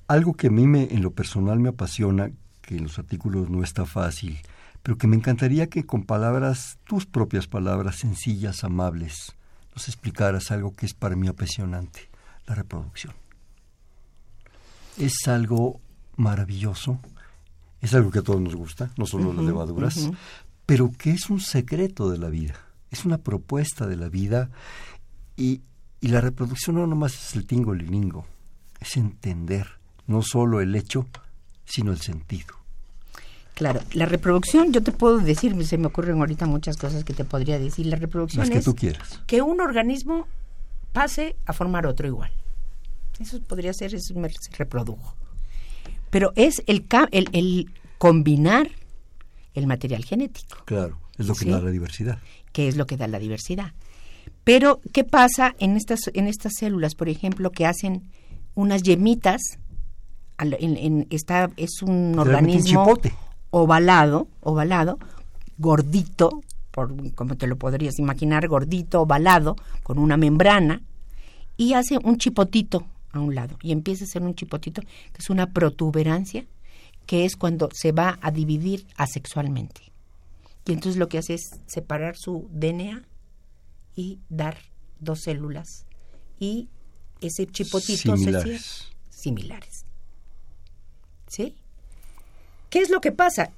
[0.06, 2.30] Algo que a mí me, en lo personal me apasiona,
[2.70, 4.38] que en los artículos no está fácil,
[4.84, 9.34] pero que me encantaría que con palabras, tus propias palabras sencillas, amables,
[9.74, 12.08] nos explicaras algo que es para mí apasionante,
[12.46, 13.12] la reproducción.
[14.96, 15.80] Es algo
[16.14, 17.00] maravilloso,
[17.80, 20.08] es algo que a todos nos gusta, no solo las levaduras,
[20.64, 22.54] pero que es un secreto de la vida,
[22.92, 24.48] es una propuesta de la vida
[25.36, 25.62] y,
[26.00, 28.26] y la reproducción no nomás es el tingo lilingo,
[28.78, 29.66] es entender
[30.06, 31.08] no solo el hecho,
[31.64, 32.59] sino el sentido.
[33.60, 37.26] Claro, la reproducción, yo te puedo decir, se me ocurren ahorita muchas cosas que te
[37.26, 37.84] podría decir.
[37.84, 39.20] La reproducción Las que es tú quieras.
[39.26, 40.26] que un organismo
[40.94, 42.30] pase a formar otro igual.
[43.18, 45.14] Eso podría ser, es, me- se reprodujo.
[46.08, 48.70] Pero es el, el, el combinar
[49.52, 51.50] el material genético, Claro, es lo que Sí.
[51.50, 52.18] da la diversidad.
[52.52, 53.74] que es lo que da la diversidad.
[54.42, 58.04] Pero, ¿qué pasa en estas, en estas células, por ejemplo, que hacen
[58.54, 59.42] unas yemitas?
[60.38, 63.12] En, en- está, es un Realmente un organismo chipote.
[63.50, 64.98] Ovalado, ovalado,
[65.58, 70.82] gordito, por, como te lo podrías imaginar, gordito, ovalado, con una membrana,
[71.56, 75.30] y hace un chipotito a un lado, y empieza a ser un chipotito, que es
[75.30, 76.46] una protuberancia,
[77.06, 79.82] que es cuando se va a dividir asexualmente.
[80.66, 83.02] Y entonces lo que hace es separar su DNA
[83.96, 84.56] y dar
[85.00, 85.86] dos células,
[86.38, 86.68] y
[87.20, 88.88] ese chipotito se cierra Similares.
[89.10, 89.84] similares.
[91.26, 91.56] ¿Sí?
[92.70, 93.50] ¿Qué es lo que pasa?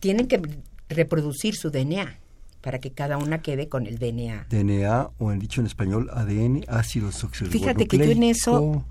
[0.00, 0.40] Tienen que
[0.88, 2.18] reproducir su DNA
[2.60, 4.46] para que cada una quede con el DNA.
[4.50, 7.78] DNA o en dicho en español ADN, ácido desoxirribonucleico.
[7.80, 8.84] Fíjate que yo en eso-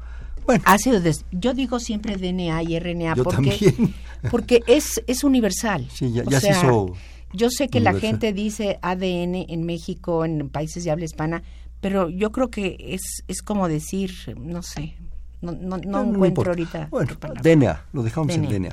[0.45, 3.93] Bueno, Ácido yo digo siempre DNA y RNA Yo porque también.
[4.31, 5.87] porque es es universal.
[5.93, 6.93] Sí, ya- se hizo
[7.33, 11.43] Yo sé que la gente dice ADN en México, en países de habla hispana,
[11.81, 14.95] pero yo creo que es es como decir, no sé,
[15.41, 17.17] no no, no encuentro ahorita Bueno.
[17.43, 18.69] DNA, lo dejamos en DNA.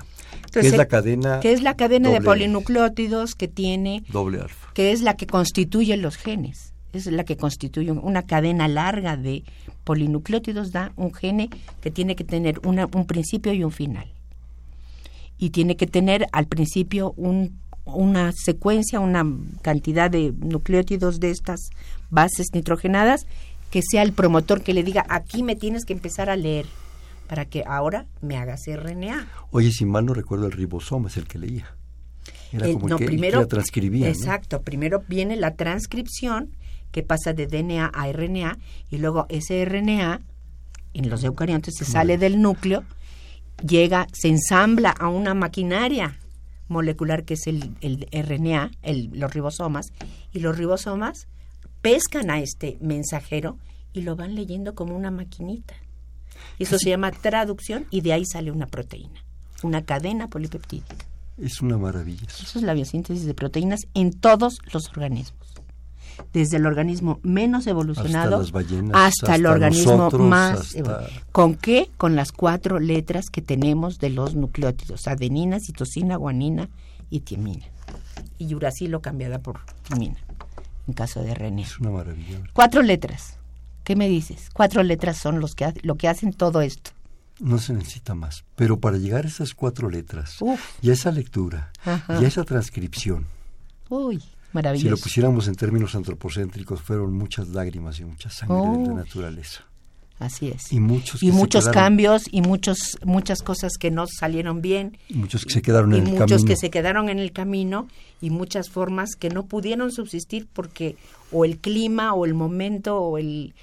[0.60, 4.70] Que es la cadena que es la cadena de polinucleótidos que tiene doble alfa.
[4.74, 6.72] que es la que constituye los genes.
[6.92, 9.42] Es la que constituye un- una cadena larga de
[9.82, 14.06] polinucleótidos, da un gene que tiene que tener una- un principio y un final.
[15.38, 19.26] Y tiene que tener al principio un- una secuencia, una
[19.62, 21.60] cantidad de nucleótidos de estas
[22.10, 23.26] bases nitrogenadas
[23.70, 26.64] que sea el promotor que le diga, aquí me tienes que empezar a leer
[27.26, 29.26] para que ahora me hagas RNA.
[29.50, 31.76] Oye, si mal no recuerdo, el ribosoma es el que leía.
[32.52, 34.06] Era El- como Eh, no, el que, el que primero, la transcribía.
[34.06, 34.12] ¿no?
[34.12, 36.50] Exacto, primero viene la transcripción
[36.92, 38.58] que pasa de DNA a RNA
[38.90, 40.20] y luego ese RNA
[40.92, 42.84] en los eucariontes se sale del núcleo,
[43.66, 46.18] llega, se ensambla a una maquinaria
[46.68, 49.86] molecular que es el, el RNA, el- los ribosomas,
[50.32, 51.26] y los ribosomas
[51.82, 53.58] pescan a este mensajero
[53.92, 55.74] y lo van leyendo como una maquinita.
[56.58, 59.24] Y eso se llama traducción y de ahí sale una proteína,
[59.62, 60.96] una cadena polipeptídica.
[61.38, 62.26] Es una maravilla.
[62.28, 65.40] Eso es la biosíntesis de proteínas en todos los organismos.
[66.32, 70.60] Desde el organismo menos evolucionado Hasta las ballenas, hasta el organismo nosotros, más.
[70.60, 71.90] hasta- evol- ¿Con qué?
[71.96, 76.68] Con las cuatro letras que tenemos de los nucleótidos: adenina, citosina, guanina
[77.10, 77.64] y tiamina.
[78.38, 80.20] Y uracilo cambiada por timina,
[80.86, 81.62] en caso de RNA.
[81.62, 82.38] Es una maravilla.
[82.52, 83.38] Cuatro letras.
[83.84, 84.48] ¿Qué me dices?
[84.52, 86.90] Cuatro letras son los que lo que hacen todo esto.
[87.40, 88.44] No se necesita más.
[88.56, 90.60] Pero para llegar a esas cuatro letras Uf.
[90.82, 92.20] y a esa lectura Ajá.
[92.20, 93.26] y a esa transcripción,
[93.90, 94.90] Uy, si maravilloso.
[94.90, 99.64] lo pusiéramos en términos antropocéntricos, fueron muchas lágrimas y mucha sangre de la naturaleza.
[100.20, 100.72] Así es.
[100.72, 104.96] Y muchos, y muchos cambios y muchos, muchas cosas que no salieron bien.
[105.10, 106.20] Muchos que se quedaron en el camino.
[106.20, 107.88] Muchos que se quedaron en el camino
[108.20, 110.96] y muchas formas que no pudieron subsistir porque
[111.32, 113.54] o el clima o el momento o el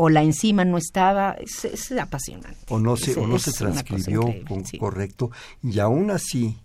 [0.00, 2.60] o la enzima no estaba, es, apasionante.
[2.68, 4.22] O no se, o no se transcribió
[4.78, 5.32] correcto.
[5.60, 6.56] Y aún así,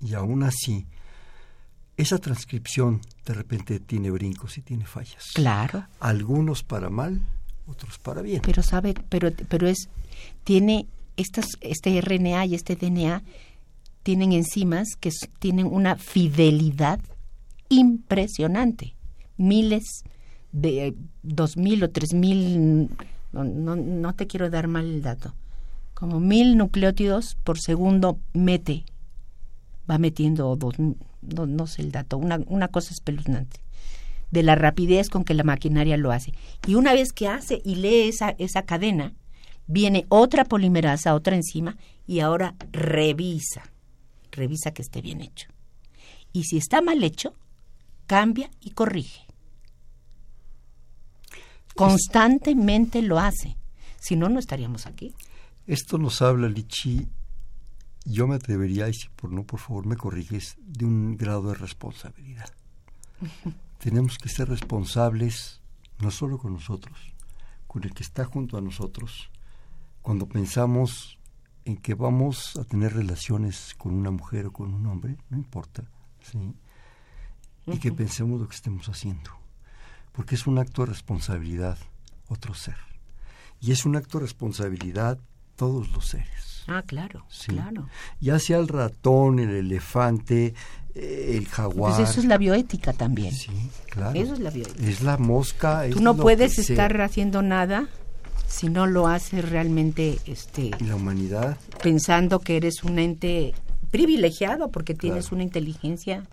[0.00, 0.88] y aún así,
[1.96, 5.30] esa transcripción de repente tiene brincos y tiene fallas.
[5.34, 5.86] Claro.
[6.00, 7.20] Algunos para mal,
[7.68, 8.42] otros para bien.
[8.44, 9.88] Pero sabe, pero, pero es,
[10.42, 13.22] tiene estas, este RNA y este DNA
[14.02, 16.98] tienen enzimas que tienen una fidelidad
[17.68, 18.96] impresionante.
[19.36, 20.02] Miles
[20.52, 22.88] de dos mil o tres mil,
[23.32, 25.34] no, no, te quiero dar mal el dato,
[25.94, 28.84] como mil nucleótidos por segundo mete,
[29.88, 33.60] va metiendo dos, no, no sé el dato, una, una cosa espeluznante
[34.30, 36.32] de la rapidez con que la maquinaria lo hace.
[36.66, 39.14] Y una vez que hace y lee esa, esa cadena,
[39.66, 43.62] viene otra polimerasa, otra enzima, y ahora revisa,
[44.30, 45.48] revisa que esté bien hecho.
[46.32, 47.34] Y si está mal hecho,
[48.06, 49.29] cambia y corrige.
[51.74, 53.56] Constantemente lo hace.
[53.98, 55.14] Si no, no estaríamos aquí.
[55.66, 57.08] Esto nos habla, Lichi,
[58.04, 61.54] yo me atrevería, y si por no, por favor, me corriges, de un grado de
[61.54, 62.50] responsabilidad.
[63.78, 65.60] Tenemos que ser responsables
[66.00, 66.98] no solo con nosotros,
[67.66, 69.30] con el que está junto a nosotros,
[70.02, 71.18] cuando pensamos
[71.64, 75.84] en que vamos a tener relaciones con una mujer o con un hombre, no importa,
[76.22, 76.54] ¿sí?
[77.66, 79.30] y que pensemos lo que estemos haciendo,
[80.20, 81.78] porque es un acto de responsabilidad
[82.28, 82.76] otro ser,
[83.58, 85.18] y es un acto de responsabilidad
[85.56, 86.62] todos los seres.
[86.66, 87.88] Ah, claro, claro.
[88.20, 90.52] Ya sea el ratón, el elefante,
[90.94, 91.96] eh, el jaguar.
[91.96, 93.32] Pues eso es la bioética también.
[93.32, 94.20] Sí, claro.
[94.20, 94.86] Eso es la bioética.
[94.86, 95.84] Es la mosca.
[95.90, 97.88] Tú no puedes estar haciendo nada
[98.46, 103.54] si no lo haces realmente este la humanidad pensando que eres un ente
[103.90, 106.24] privilegiado porque tienes una inteligencia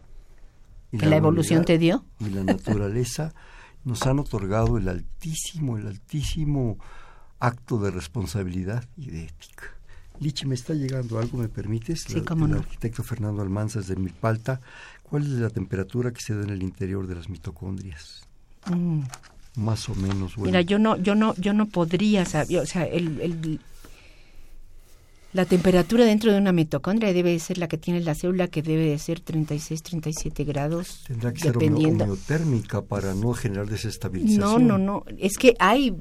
[0.92, 3.34] que la, evolución te dio y la naturaleza
[3.88, 6.78] nos han otorgado el altísimo el altísimo
[7.40, 9.78] acto de responsabilidad y de ética
[10.20, 12.02] Lichi, me está llegando algo, ¿me permites?
[12.08, 12.58] Sí, cómo el no.
[12.58, 14.60] arquitecto Fernando Almanzas de Milpalta.
[15.04, 18.28] ¿Cuál es la temperatura que se da en el interior de las mitocondrias?
[18.66, 19.02] Mm.
[19.58, 20.36] Más o menos.
[20.36, 20.46] Bueno.
[20.52, 23.60] Mira, yo no, yo no, yo no podría saber, o sea, el,
[25.34, 28.86] la temperatura dentro de una mitocondria debe ser la que tiene la célula, que debe
[28.86, 31.04] de ser 36, 37 grados.
[31.08, 34.68] Tendrá que ser homeotérmica para no generar desestabilización.
[34.68, 35.04] No, no, no.
[35.18, 35.96] Es que hay,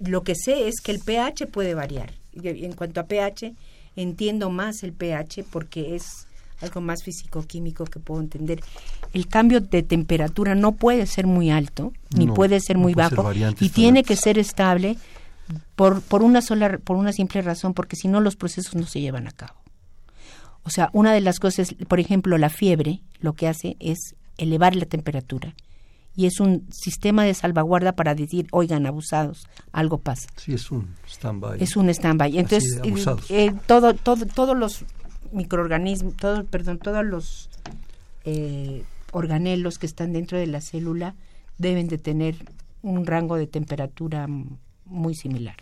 [0.00, 3.54] lo que sé es que el pH puede variar en cuanto a pH,
[3.96, 6.26] entiendo más el pH porque es
[6.60, 8.60] algo más físico-químico que puedo entender.
[9.12, 13.68] El cambio de temperatura no puede ser muy alto, ni puede ser muy bajo, y
[13.70, 14.96] tiene que ser estable
[15.76, 19.00] por, por, una sola, por una simple razón, porque si no los procesos no se
[19.00, 19.54] llevan a cabo.
[20.64, 24.76] O sea, una de las cosas, por ejemplo, la fiebre, lo que hace es elevar
[24.76, 25.54] la temperatura
[26.14, 30.28] y es un sistema de salvaguarda para decir, oigan, abusados, algo pasa.
[30.36, 31.62] Sí, es un stand-by.
[31.62, 32.38] Es un stand-by.
[32.38, 34.84] Entonces, eh, eh, todo, todo, todos los
[35.32, 37.48] microorganismos, todo, perdón, todos los
[38.24, 41.14] eh, organelos que están dentro de la célula
[41.56, 42.36] deben de tener
[42.82, 44.26] un rango de temperatura
[44.84, 45.56] muy similar.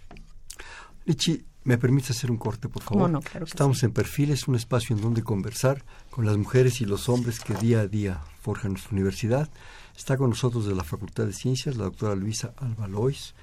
[1.05, 3.03] Lichi, ¿me permite hacer un corte, por favor?
[3.03, 6.85] No, no, claro Estamos en Perfiles, un espacio en donde conversar con las mujeres y
[6.85, 9.49] los hombres que día a día forjan nuestra universidad.
[9.97, 13.35] Está con nosotros de la Facultad de Ciencias la doctora Luisa Alba Lois.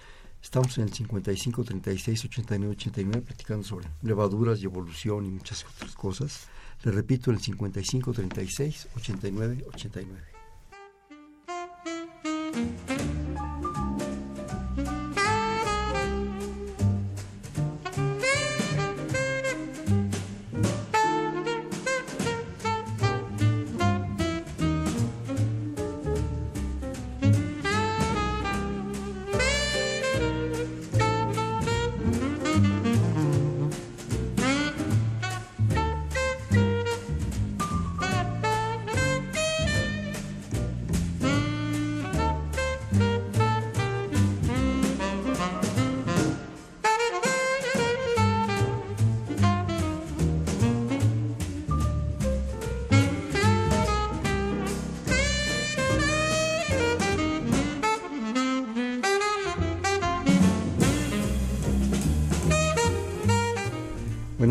[0.42, 5.94] Estamos en el 55 36 89 89 platicando sobre levaduras y evolución y muchas otras
[5.96, 6.48] cosas.
[6.84, 10.38] Le repito, el 55 36 89 89.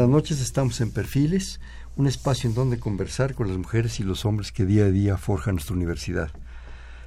[0.06, 1.58] Buenas noches, estamos en Perfiles,
[1.96, 5.16] un espacio en donde conversar con las mujeres y los hombres que día a día
[5.16, 6.30] forjan nuestra universidad.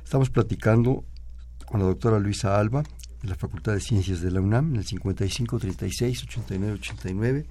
[0.04, 1.06] Estamos platicando
[1.66, 2.84] con la doctora Luisa Alba,
[3.22, 7.46] de la Facultad de Ciencias de la UNAM, en el 55 36 89 89.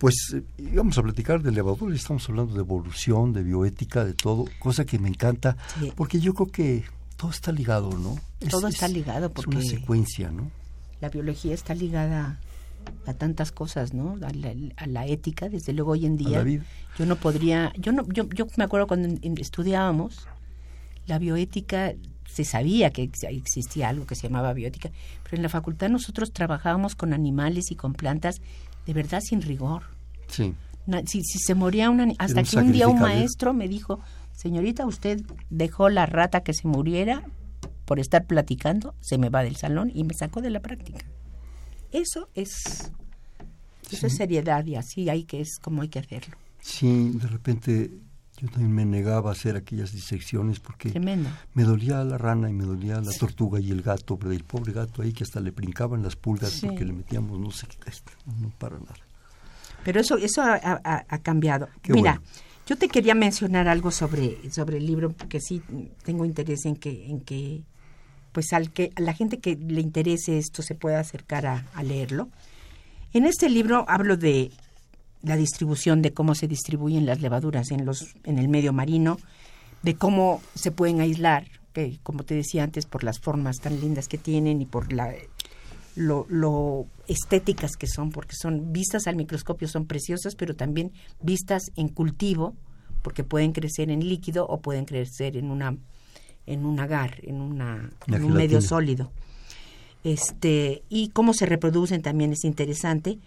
[0.00, 4.46] Pues eh, íbamos a platicar de levadura, estamos hablando de evolución, de bioética, de todo,
[4.58, 5.92] cosa que me encanta, Sí.
[5.94, 6.84] porque yo creo que
[7.16, 8.16] todo está ligado, ¿no?
[8.40, 10.50] Es- Todo es- está ligado Es porque- una secuencia, ¿no?
[11.00, 12.40] La biología está ligada
[13.06, 14.16] a tantas cosas, ¿no?
[14.22, 16.40] A la, a la ética, desde luego hoy en día.
[16.98, 19.08] Yo no podría, yo no, yo, yo me acuerdo cuando
[19.40, 20.26] estudiábamos
[21.06, 21.94] la bioética,
[22.26, 24.90] se sabía que ex- existía algo que se llamaba bioética,
[25.22, 28.40] pero en la facultad nosotros trabajábamos con animales y con plantas
[28.86, 29.82] de verdad sin rigor.
[30.28, 30.54] Sí.
[31.06, 34.00] Si, si se moría una hasta un que un día un maestro me dijo,
[34.32, 37.24] señorita, usted dejó la rata que se muriera
[37.84, 41.04] por estar platicando, se me va del salón y me sacó de la práctica.
[41.94, 42.90] Eso es,
[43.90, 46.36] eso es seriedad y así hay que es como hay que hacerlo.
[46.60, 47.90] Sí, de repente
[48.38, 51.30] yo también me negaba a hacer aquellas disecciones porque Tremendo.
[51.54, 54.72] me dolía la rana y me dolía la tortuga y el gato, pero el pobre
[54.72, 56.66] gato ahí que hasta le brincaban las pulgas Sí.
[56.66, 58.96] porque le metíamos no sé qué, este, no para nada.
[59.84, 61.68] Pero eso, eso ha, ha- ha cambiado.
[61.82, 62.26] Qué Mira, bueno.
[62.66, 65.62] yo te quería mencionar algo sobre, sobre el libro, porque sí
[66.02, 67.62] tengo interés en que, en que,
[68.34, 72.28] pues al que a la gente que le interese esto se pueda acercar a, leerlo.
[73.12, 74.50] En este libro hablo de
[75.22, 79.18] la distribución, de cómo se distribuyen las levaduras en los, en el medio marino,
[79.84, 84.08] de cómo se pueden aislar, que como te decía antes, por las formas tan lindas
[84.08, 85.14] que tienen y por la
[85.94, 90.90] lo, lo estéticas que son, porque son vistas al microscopio, son preciosas, pero también
[91.22, 92.56] vistas en cultivo,
[93.02, 95.76] porque pueden crecer en líquido o pueden crecer en una
[96.46, 99.10] en un agar, en, una, en un medio sólido.
[100.02, 103.18] Este, y cómo se reproducen también es interesante.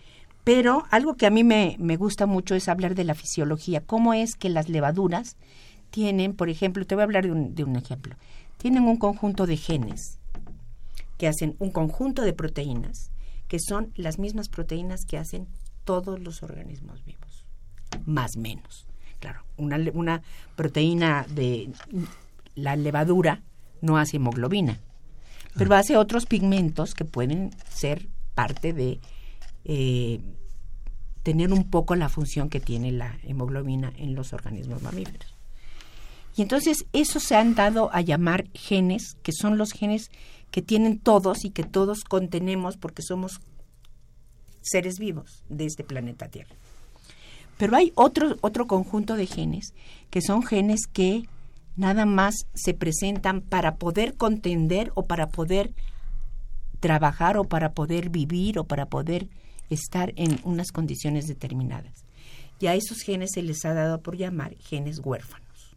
[0.44, 3.82] Pero algo que a mí me, me gusta mucho es hablar de la fisiología.
[3.82, 5.36] ¿Cómo es que las levaduras
[5.92, 8.16] tienen, por ejemplo, te voy a hablar de un, de un ejemplo,
[8.58, 10.20] tienen un conjunto de genes
[11.18, 13.12] que hacen un conjunto de proteínas,
[13.48, 15.48] que son las mismas proteínas que hacen
[15.84, 17.46] todos los organismos vivos,
[18.06, 18.86] más menos.
[19.20, 20.22] Claro, una, una
[20.56, 21.70] proteína de
[22.58, 23.44] la levadura
[23.82, 24.80] no hace hemoglobina,
[25.56, 29.00] pero hace otros pigmentos que pueden ser parte de
[29.64, 30.20] eh,
[31.22, 35.36] tener un poco la función que tiene la hemoglobina en los organismos mamíferos.
[36.36, 40.10] Y entonces esos se han dado a llamar genes, que son los genes
[40.50, 43.40] que tienen todos y que todos contenemos porque somos
[44.62, 46.56] seres vivos de este planeta Tierra.
[47.58, 49.74] Pero hay otro, otro conjunto de genes
[50.10, 51.28] que son genes que
[51.78, 55.74] nada más se presentan para poder contender o para poder
[56.80, 59.30] trabajar o para poder vivir o para poder
[59.70, 62.06] estar en unas condiciones determinadas.
[62.60, 65.76] Y a esos genes se les ha dado por llamar genes huérfanos,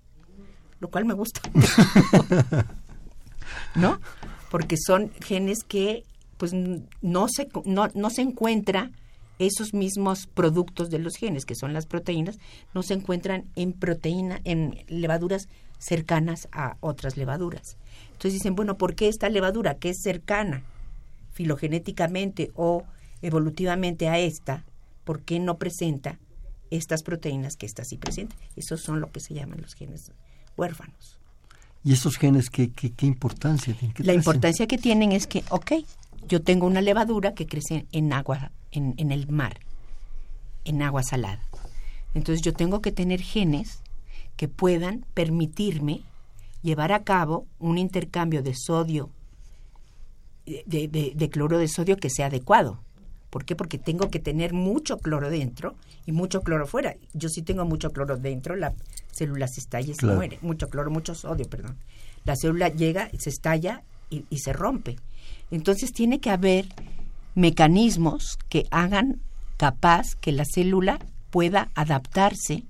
[0.80, 1.42] lo cual me gusta.
[3.74, 4.00] ¿no?
[4.50, 6.04] Porque son genes que
[6.36, 8.90] pues no se no, no se encuentra
[9.38, 12.38] esos mismos productos de los genes, que son las proteínas,
[12.74, 15.48] no se encuentran en proteína, en levaduras
[15.80, 17.76] cercanas a otras levaduras.
[18.12, 20.62] Entonces dicen, bueno, ¿por qué esta levadura que es cercana
[21.32, 22.84] filogenéticamente o
[23.22, 24.64] evolutivamente a esta,
[25.04, 26.18] por qué no presenta
[26.70, 28.36] estas proteínas que esta sí presenta?
[28.56, 30.12] Esos son lo que se llaman los genes
[30.56, 31.18] huérfanos.
[31.82, 33.94] ¿Y estos genes qué, qué, qué importancia tienen?
[33.94, 35.72] ¿Qué La importancia que tienen es que, ok,
[36.28, 39.60] yo tengo una levadura que crece en agua, en, en el mar,
[40.66, 41.40] en agua salada.
[42.12, 43.79] Entonces yo tengo que tener genes
[44.40, 46.00] que puedan permitirme
[46.62, 49.10] llevar a cabo un intercambio de sodio,
[50.46, 52.80] de, de- de cloro de sodio que sea adecuado.
[53.28, 53.54] ¿Por qué?
[53.54, 55.74] Porque tengo que tener mucho cloro dentro
[56.06, 56.96] y mucho cloro fuera.
[57.12, 58.72] Yo sí tengo mucho cloro dentro, la
[59.12, 60.38] célula se estalla y se muere.
[60.40, 61.76] Mucho cloro, mucho sodio, perdón.
[62.24, 64.96] La célula llega, se estalla y, y se rompe.
[65.50, 66.64] Entonces tiene que haber
[67.34, 69.20] mecanismos que hagan
[69.58, 72.64] capaz que la célula pueda adaptarse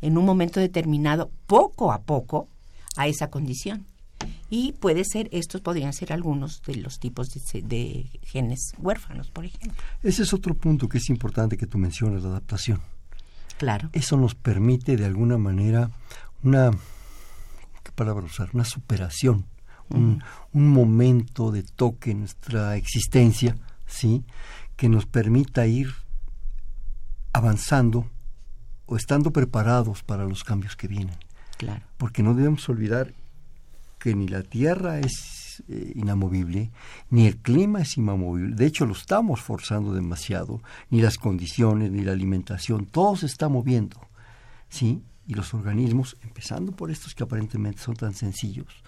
[0.00, 2.48] en un momento determinado, poco a poco,
[2.96, 3.86] a esa condición.
[4.50, 9.44] Y puede ser, estos podrían ser algunos de los tipos de, de genes huérfanos, por
[9.44, 9.80] ejemplo.
[10.02, 12.80] Ese es otro punto que es importante que tú mencionas, la adaptación.
[13.58, 13.90] Claro.
[13.92, 15.90] Eso nos permite de alguna manera
[16.42, 16.70] una,
[17.82, 18.50] ¿qué palabra usar?
[18.52, 19.46] Una superación,
[19.90, 20.22] un,
[20.52, 24.24] un momento de toque en nuestra existencia, ¿sí?
[24.76, 25.92] Que nos permita ir
[27.32, 28.08] avanzando
[28.88, 31.16] o estando preparados para los cambios que vienen.
[31.58, 31.84] Claro.
[31.98, 33.14] Porque no debemos olvidar
[33.98, 36.70] que ni la Tierra es eh, inamovible,
[37.10, 38.56] ni el clima es inamovible.
[38.56, 43.48] De hecho, lo estamos forzando demasiado, ni las condiciones, ni la alimentación, todo se está
[43.48, 44.00] moviendo.
[44.70, 45.02] ¿Sí?
[45.26, 48.82] Y los organismos, empezando por estos que aparentemente son tan sencillos,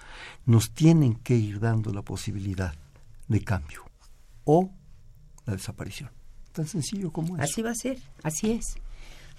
[0.47, 2.75] nos tienen que ir dando la posibilidad
[3.29, 3.85] de cambio
[4.45, 4.71] o
[5.45, 6.11] la desaparición.
[6.53, 7.45] Tan sencillo como eso.
[7.45, 8.79] Así va a ser, así es.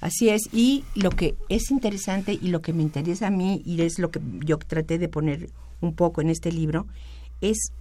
[0.01, 3.81] Así es, y lo que es interesante y lo que me interesa a mí, y
[3.81, 6.87] es lo que yo traté de poner un poco en este libro,
[7.39, 7.71] es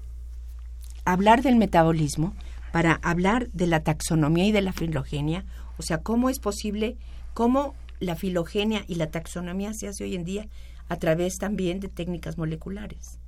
[1.06, 2.34] hablar del metabolismo
[2.72, 5.46] para hablar de la taxonomía y de la filogenia,
[5.78, 6.98] o sea, cómo es posible,
[7.32, 10.46] cómo la filogenia y la taxonomía se hace hoy en día
[10.90, 13.18] a través también de técnicas moleculares.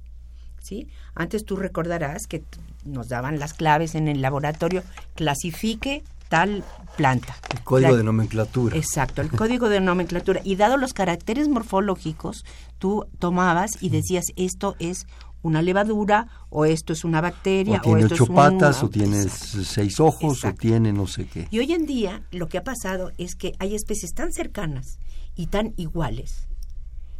[0.61, 0.87] ¿Sí?
[1.15, 2.45] Antes tú recordarás que
[2.85, 4.85] nos daban las claves en el laboratorio,
[5.17, 6.65] clasifique tal
[6.97, 7.37] planta.
[7.53, 8.75] El código de nomenclatura.
[8.75, 10.41] Exacto, el código de nomenclatura.
[10.45, 12.47] Y dado los caracteres morfológicos,
[12.79, 15.07] tú tomabas y decías esto es
[15.43, 18.89] una levadura o esto es una bacteria o tiene esto ocho es un- patas o
[18.89, 20.57] tiene seis ojos Exacto.
[20.57, 21.49] o tiene no sé qué.
[21.51, 24.99] Y hoy en día lo que ha pasado es que hay especies tan cercanas
[25.37, 26.49] y tan iguales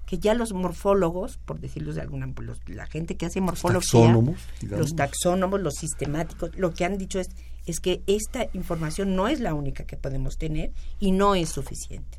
[0.07, 4.37] que ya los morfólogos, por decirlo de alguna los- la gente que hace morfología, taxónomos,
[4.63, 7.29] los taxónomos, los sistemáticos, lo que han dicho es
[7.67, 12.19] es que esta información no es la única que podemos tener y no es suficiente.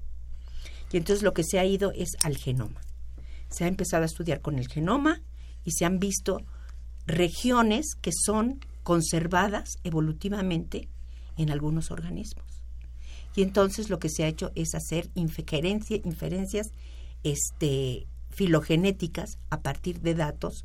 [0.92, 2.82] Y entonces lo que se ha ido es al genoma.
[3.50, 5.22] Se ha empezado a estudiar con el genoma
[5.66, 6.42] y se han visto
[7.06, 10.88] regiones que son conservadas evolutivamente
[11.38, 12.46] en algunos organismos.
[13.36, 16.68] Y entonces lo que se ha hecho es hacer inferencia- inferencias
[17.24, 20.64] este, filogenéticas a partir de datos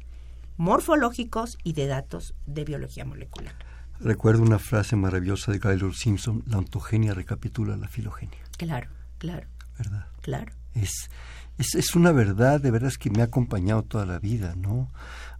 [0.56, 3.54] morfológicos y de datos de biología molecular.
[4.00, 8.88] Recuerdo una frase maravillosa de Gaylord Simpson, la ontogenia recapitula la filogenia, Claro,
[9.18, 9.46] claro,
[9.76, 10.06] ¿verdad?
[10.20, 10.52] claro.
[10.74, 11.10] Es,
[11.58, 14.88] es, es una verdad, de verdad es que me ha acompañado toda la vida, ¿no?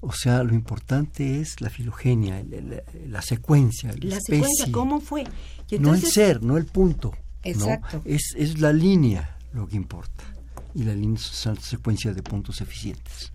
[0.00, 2.42] O sea, lo importante es la filogenia,
[3.06, 4.36] la secuencia, la, La especie.
[4.42, 5.24] secuencia, ¿cómo fue?
[5.70, 7.12] Y no el ser, no el punto.
[7.12, 7.50] ¿no?
[7.50, 8.02] Exacto.
[8.04, 10.24] Es, es la línea lo que importa.
[10.74, 13.32] Y la línea es una secuencia de puntos eficientes.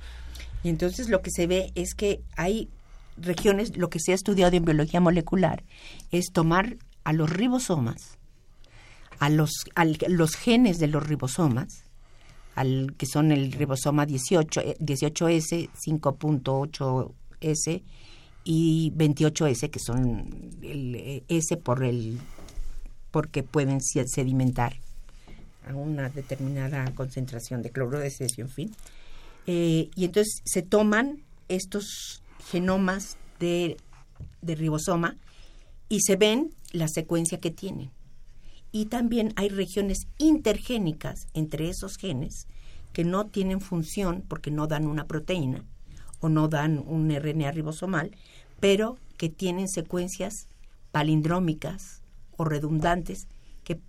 [0.63, 2.69] Y entonces lo que se ve es que hay
[3.17, 5.63] regiones, lo que se ha estudiado en biología molecular,
[6.11, 8.17] es tomar a los ribosomas,
[9.19, 11.83] a los, al- los genes de los ribosomas,
[12.55, 17.81] al, que son el ribosoma 18, eh, 18S, 5.8S
[18.43, 22.19] y 28S, que son el eh, S por el
[23.11, 24.75] porque pueden se- sedimentar
[25.69, 28.75] a una determinada concentración de cloruro de cesio, en fin.
[29.47, 33.77] Eh, y entonces se toman estos genomas de,
[34.41, 35.17] ribosoma
[35.89, 37.91] y se ven la secuencia que tienen.
[38.71, 42.47] Y también hay regiones intergénicas entre esos genes
[42.91, 45.63] que no tienen función porque no dan una proteína
[46.19, 48.11] o no dan un RNA ribosomal,
[48.59, 50.47] pero que tienen secuencias
[50.91, 52.01] palindrómicas
[52.37, 53.27] o redundantes
[53.63, 53.79] que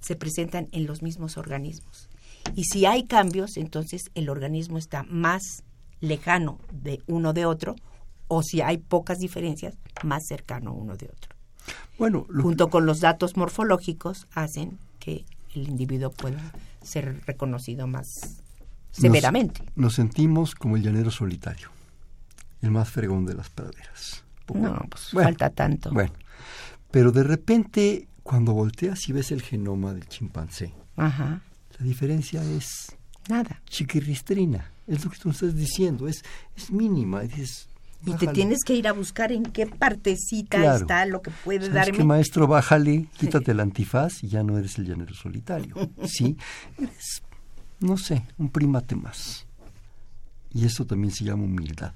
[0.00, 2.08] se presentan en los mismos organismos.
[2.54, 5.62] Y si hay cambios, entonces el organismo está más
[6.00, 7.76] lejano de uno de otro,
[8.28, 9.74] o si hay pocas diferencias,
[10.04, 11.34] más cercano uno de otro.
[11.98, 15.24] Bueno, lo- Junto con los datos morfológicos hacen que
[15.54, 18.42] el individuo pueda ser reconocido más
[18.92, 19.62] severamente.
[19.64, 21.70] Nos, nos sentimos como el llanero solitario,
[22.62, 24.24] el más fregón de las praderas.
[24.54, 25.90] No, pues falta tanto.
[25.92, 26.12] Bueno,
[26.90, 31.42] pero de repente, cuando volteas y ves el genoma del chimpancé, Ajá,
[31.78, 32.96] la diferencia es
[33.28, 33.60] nada.
[33.66, 34.70] chiquirristrina.
[34.88, 36.24] Es lo que tú estás diciendo, es,
[36.56, 37.20] es mínima.
[37.20, 37.68] Dices,
[38.06, 40.78] Y te tienes que ir a buscar en qué partecita Claro.
[40.80, 41.98] está lo que puede ¿Sabes darme.
[41.98, 42.46] qué, maestro?
[42.46, 45.74] Bájale, quítate el antifaz y ya no eres el llanero solitario.
[46.08, 46.36] Sí,
[46.78, 47.22] eres,
[47.80, 49.44] no sé, un primate más.
[50.52, 51.92] Y eso también se llama humildad.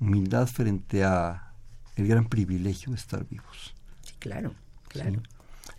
[0.00, 1.52] Humildad frente a
[1.96, 3.74] el gran privilegio de estar vivos.
[4.02, 4.54] Sí, claro,
[4.88, 5.12] claro.
[5.12, 5.18] ¿sí?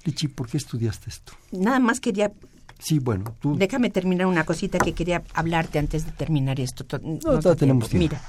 [0.05, 1.33] Lichi, ¿por qué estudiaste esto?
[1.51, 2.31] Nada más quería,
[2.79, 3.55] Sí, bueno, tú...
[3.57, 6.83] déjame terminar una cosita que quería hablarte antes de terminar esto.
[6.85, 8.15] To- No, todavía tenemos tiempo.
[8.15, 8.21] Mira,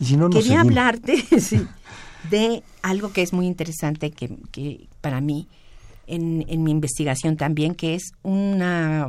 [0.00, 0.66] y si no, nos quería seguimos.
[0.66, 1.60] hablarte sí,
[2.30, 5.48] de algo que es muy interesante que, que para mí
[6.06, 9.06] en, en mi investigación también, que es una,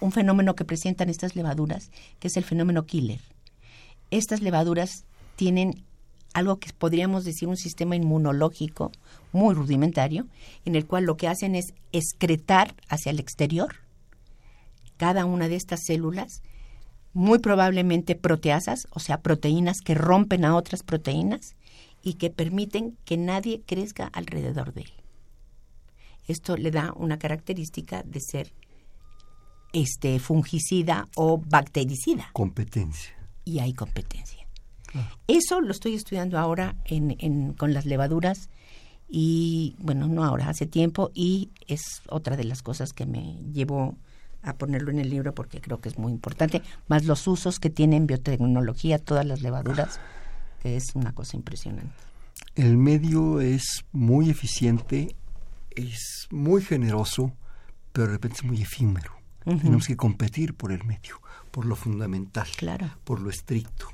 [0.00, 1.90] un fenómeno que presentan estas levaduras,
[2.20, 3.20] que es el fenómeno killer.
[4.10, 5.04] Estas levaduras
[5.36, 5.82] tienen
[6.34, 8.92] algo que podríamos decir un sistema inmunológico
[9.32, 10.26] muy rudimentario,
[10.66, 13.74] en el cual lo que hacen es excretar hacia el exterior
[14.96, 16.42] cada una de estas células
[17.12, 21.54] muy probablemente proteasas, o sea, proteínas que rompen a otras proteínas
[22.02, 24.92] y que permiten que nadie crezca alrededor de él.
[26.28, 28.52] Esto le da una característica de ser
[29.72, 33.12] este fungicida o bactericida Competencia.
[33.44, 34.46] y hay competencia.
[35.26, 38.48] Eso lo estoy estudiando ahora en, en- con las levaduras
[39.08, 43.96] y, bueno, no ahora, hace tiempo y es otra de las cosas que me llevó
[44.46, 47.68] a ponerlo en el libro porque creo que es muy importante, más los usos que
[47.68, 50.00] tienen biotecnología, todas las levaduras,
[50.62, 51.92] que es una cosa impresionante.
[52.54, 55.14] El medio es muy eficiente,
[55.70, 57.32] es muy generoso,
[57.92, 59.12] pero de repente es muy efímero.
[59.44, 61.20] Tenemos que competir por el medio,
[61.50, 62.90] por lo fundamental, claro.
[63.04, 63.88] por lo estricto.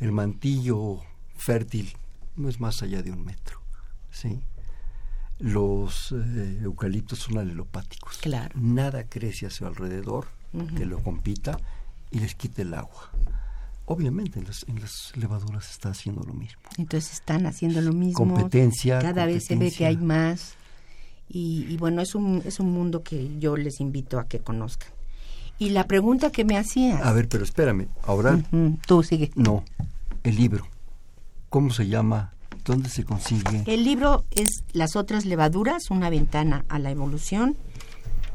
[0.00, 1.00] El mantillo
[1.36, 1.96] fértil
[2.36, 3.60] no es más allá de un metro.
[4.10, 4.40] ¿sí?
[5.38, 8.18] Los eh, eucaliptos son alelopáticos.
[8.18, 8.54] Claro.
[8.58, 10.26] Nada crece a su alrededor
[10.76, 11.58] que lo compita
[12.10, 13.10] y les quite el agua.
[13.84, 16.62] Obviamente en las, en las levaduras está haciendo lo mismo.
[16.78, 18.14] Entonces están haciendo lo mismo.
[18.14, 18.98] Competencia.
[18.98, 20.54] Cada vez se ve que hay más.
[21.28, 24.88] Y, bueno, es un, es un mundo que yo les invito a que conozcan.
[25.58, 27.02] Y la pregunta que me hacías.
[27.02, 27.88] A ver, pero espérame.
[28.04, 28.38] Ahora.
[28.86, 29.30] Tú sigue.
[29.34, 29.64] No.
[30.22, 30.66] El libro.
[31.48, 32.32] ¿Cómo se llama?
[32.66, 33.62] ¿Dónde se consigue?
[33.66, 37.56] El libro es Las otras levaduras, una ventana a la evolución.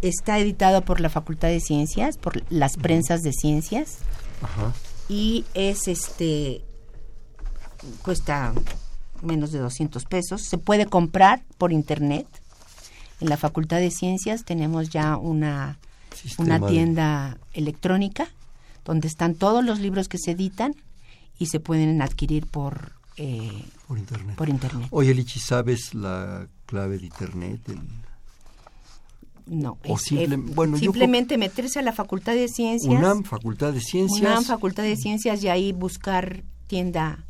[0.01, 3.97] Está editado por la Facultad de Ciencias, por las prensas de ciencias.
[4.41, 4.73] Ajá.
[5.09, 6.63] Y es este
[8.01, 8.53] cuesta
[9.21, 10.41] menos de 200 pesos.
[10.41, 12.25] Se puede comprar por internet.
[13.19, 15.77] En la Facultad de Ciencias tenemos ya una,
[16.38, 18.29] una tienda electrónica
[18.86, 20.73] donde están todos los libros que se editan
[21.38, 24.36] y se pueden adquirir por, eh, por, internet.
[24.36, 24.88] por internet.
[24.91, 27.62] Oye, Lichi, ¿sabes la clave de internet?
[29.45, 29.97] No, o
[30.53, 32.93] bueno, simplemente meterse a la Facultad de Ciencias.
[32.93, 34.22] UNAM, Facultad de Ciencias.
[34.22, 37.26] UNAM, Facultad de Ciencias, y ahí buscar tienda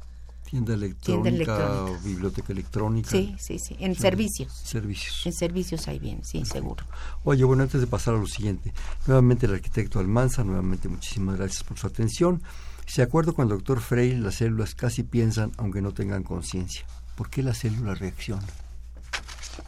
[0.51, 3.09] Tienda electrónica, o biblioteca electrónica.
[3.09, 4.51] Sí, sí, sí, en servicios.
[4.65, 5.25] Servicios.
[5.25, 6.83] En servicios hay bien, sí, seguro.
[7.23, 8.73] Oye, bueno, antes de pasar a lo siguiente,
[9.07, 12.41] nuevamente el arquitecto Almanza, nuevamente muchísimas gracias por su atención.
[12.85, 16.85] Se acuerdo con el doctor Freire, las células casi piensan aunque no tengan conciencia.
[17.15, 18.47] ¿Por qué la célula reacciona?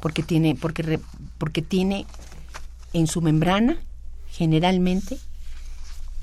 [0.01, 0.99] Porque tiene, porque,
[1.37, 2.05] porque tiene
[2.93, 3.77] en su membrana
[4.27, 5.17] generalmente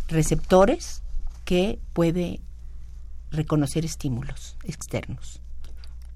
[0.09, 1.03] receptores
[1.45, 2.41] que puede
[3.31, 5.41] reconocer estímulos externos.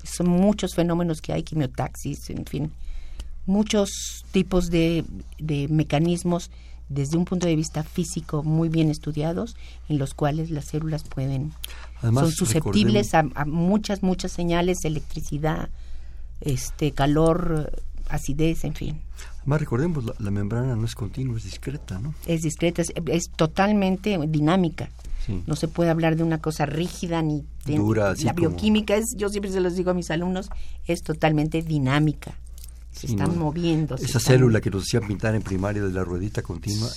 [0.02, 2.72] Son muchos fenómenos que hay, quimiotaxis, en fin,
[3.46, 5.04] muchos tipos de,
[5.70, 6.50] mecanismos
[6.94, 9.56] desde un punto de vista físico muy bien estudiados
[9.88, 11.52] en los cuales las células pueden
[12.00, 15.68] son susceptibles a, muchas muchas señales electricidad
[16.40, 17.72] este calor
[18.08, 19.00] acidez en fin
[19.44, 22.14] Además, recordemos, la, membrana no es continua, es discreta, ¿no?
[22.26, 24.88] Es discreta, es totalmente dinámica.
[25.46, 28.14] No se puede hablar de una cosa rígida ni dura.
[28.22, 30.50] la bioquímica es, yo siempre se los digo a mis alumnos,
[30.86, 32.34] es totalmente dinámica.
[32.94, 33.96] Se están moviendo.
[33.96, 36.88] Esa célula que nos hacían pintar en primaria de la ruedita continua,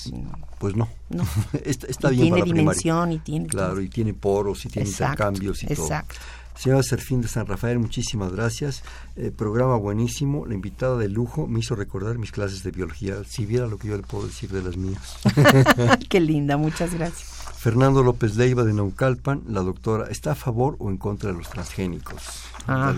[0.59, 0.87] pues no.
[1.09, 1.27] no.
[1.65, 3.47] está, bien tiene para dimensión y tiene.
[3.47, 6.15] Claro, y tiene poros y tiene intercambios y exacto.
[6.15, 6.25] todo.
[6.57, 8.81] Señora Serfín de San Rafael, muchísimas gracias.
[9.15, 10.45] Eh, programa buenísimo.
[10.47, 13.23] La invitada de lujo me hizo recordar mis clases de biología.
[13.27, 15.17] Si viera lo que yo le puedo decir de las mías.
[16.09, 17.37] Qué linda, muchas gracias.
[17.57, 21.49] Fernando López Leiva de Naucalpan, la doctora, ¿está a favor o en contra de los
[21.49, 22.23] transgénicos?
[22.67, 22.93] Ah,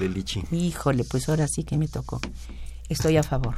[0.52, 2.20] híjole, pues ahora sí que me tocó.
[2.90, 3.56] Estoy a favor.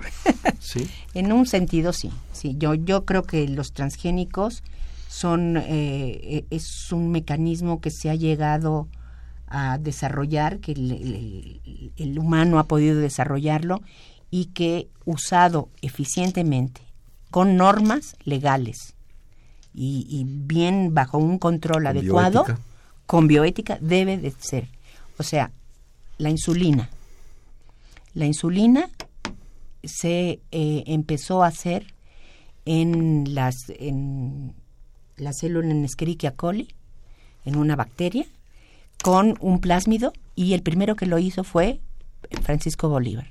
[0.59, 0.89] ¿Sí?
[1.13, 2.11] en un sentido sí.
[2.33, 4.63] Sí, yo, yo creo que los transgénicos
[5.07, 8.87] son eh, eh, es un mecanismo que se ha llegado
[9.47, 13.81] a desarrollar, que el humano ha podido desarrollarlo
[14.29, 16.81] y que usado eficientemente
[17.29, 18.95] con normas legales
[19.73, 22.45] y, bien bajo un control adecuado,
[23.05, 24.67] con bioética, debe de ser.
[25.17, 25.51] O sea,
[26.17, 26.89] la insulina.
[28.13, 28.89] La insulina
[29.83, 31.93] se eh, empezó a hacer
[32.65, 34.53] en las en
[35.17, 36.67] la célula Escherichia coli,
[37.45, 38.25] en una bacteria,
[39.03, 41.79] con un plásmido, y el primero que lo hizo fue
[42.41, 43.27] Francisco Bolívar,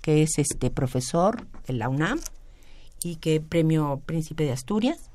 [0.00, 2.20] que es este profesor de la UNAM
[3.04, 5.10] y que premio Príncipe de Asturias.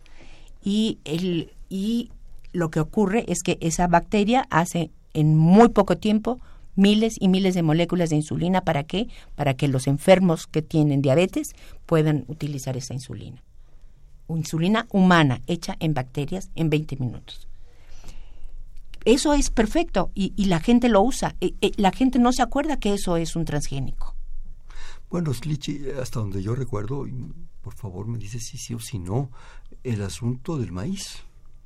[0.64, 2.12] Y, el, y
[2.52, 6.40] lo que ocurre es que esa bacteria hace en muy poco tiempo
[6.78, 8.62] miles y miles de moléculas de insulina.
[8.62, 9.10] ¿Para qué?
[9.36, 11.54] Para que los enfermos que tienen diabetes
[11.86, 13.44] puedan utilizar esa insulina.
[14.30, 17.48] Insulina humana hecha en bacterias en 20 minutos.
[19.06, 21.36] Eso es perfecto y, la gente lo usa.
[21.40, 24.16] E, e, la gente no se acuerda que eso es un transgénico.
[25.10, 27.06] Bueno, Slichi, hasta donde yo recuerdo,
[27.62, 29.32] por favor me dice si sí o si no,
[29.84, 31.24] el asunto del maíz.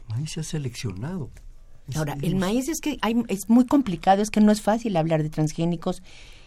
[0.08, 1.32] El maíz se ha seleccionado.
[1.96, 5.24] Ahora, el maíz es que hay, es muy complicado, es que no es fácil hablar
[5.24, 6.02] de transgénicos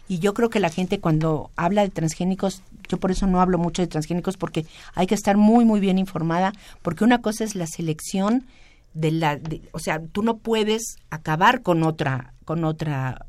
[0.08, 3.58] y yo creo que la gente cuando habla de transgénicos, yo por eso no hablo
[3.58, 7.54] mucho de transgénicos porque hay que estar muy muy bien informada, porque una cosa es
[7.54, 8.46] la selección
[8.92, 9.40] de la,
[9.72, 13.26] o sea, tú no puedes acabar con otra con otra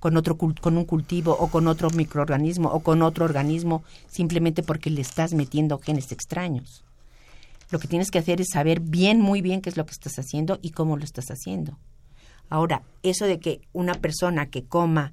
[0.00, 4.90] con otro con un cultivo o con otro microorganismo o con otro organismo simplemente porque
[4.90, 6.84] le estás metiendo genes extraños.
[7.70, 10.18] Lo que tienes que hacer es saber bien, muy bien qué es lo que estás
[10.18, 11.78] haciendo y cómo lo estás haciendo.
[12.48, 15.12] Ahora, eso de que una persona que coma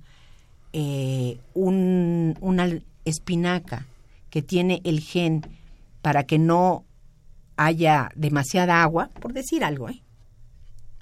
[0.72, 2.70] eh, un, una
[3.03, 3.86] espinaca
[4.30, 5.41] que tiene el gen
[6.01, 6.86] para que no
[7.58, 10.01] haya demasiada agua, por decir algo, ¿eh?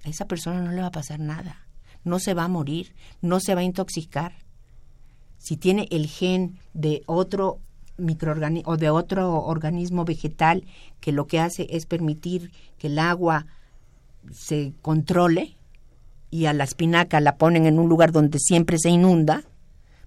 [0.04, 1.68] a esa persona no le va a pasar nada,
[2.04, 4.34] no se va a morir, no se va a intoxicar.
[5.38, 7.60] Si tiene el gen de otro
[7.98, 10.64] microorganismo o de otro organismo vegetal
[11.00, 13.46] que lo que hace es permitir que el agua
[14.32, 15.56] se controle
[16.30, 19.44] y a la espinaca la ponen en un lugar donde siempre se inunda,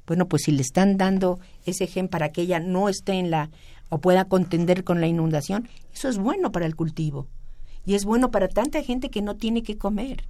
[0.07, 3.51] bueno, pues si le están dando ese gen para que ella no esté en la
[3.89, 7.29] o pueda contender con la inundación, eso es bueno para el cultivo.
[7.85, 10.25] Y es bueno para tanta gente que no tiene que comer.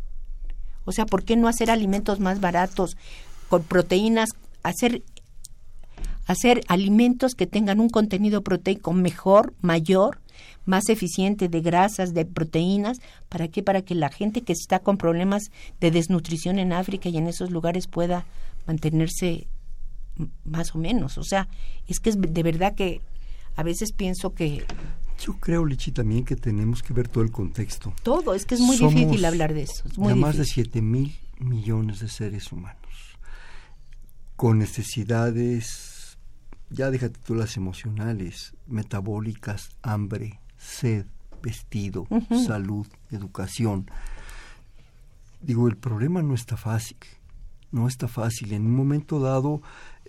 [0.85, 2.97] O sea, ¿por qué no hacer alimentos más baratos
[3.49, 4.31] con proteínas,
[4.63, 5.03] hacer
[6.27, 10.21] hacer alimentos que tengan un contenido proteico mejor, mayor,
[10.65, 12.99] más eficiente de grasas, de proteínas,
[13.29, 13.63] ¿para qué?
[13.63, 15.51] Para que la gente que está con problemas
[15.81, 18.27] de desnutrición en África y en esos lugares pueda
[18.67, 19.47] mantenerse
[20.45, 21.19] más o menos.
[21.19, 21.49] O sea,
[21.87, 23.01] es que es de verdad que
[23.55, 24.65] a veces pienso que...
[25.19, 27.95] Yo creo, Lichi, también que tenemos que ver todo el contexto.
[28.03, 29.83] Todo, es que es muy difícil hablar de eso.
[29.87, 32.77] Es muy más de 7 mil millones de seres humanos,
[34.37, 35.96] con necesidades,
[36.71, 41.07] ya déjate tú las emocionales, metabólicas, hambre, sed,
[41.43, 42.07] vestido,
[42.47, 43.91] salud, educación.
[45.41, 46.97] Digo, el problema no está fácil,
[47.71, 48.53] no está fácil.
[48.53, 49.63] En un momento dado,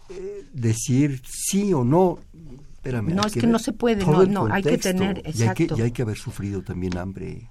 [0.09, 2.19] eh, decir sí o no,
[2.73, 3.13] espérame.
[3.13, 5.77] No, es que, no se puede, no, no, hay que tener, exacto.
[5.77, 7.49] Y hay que, haber sufrido también hambre.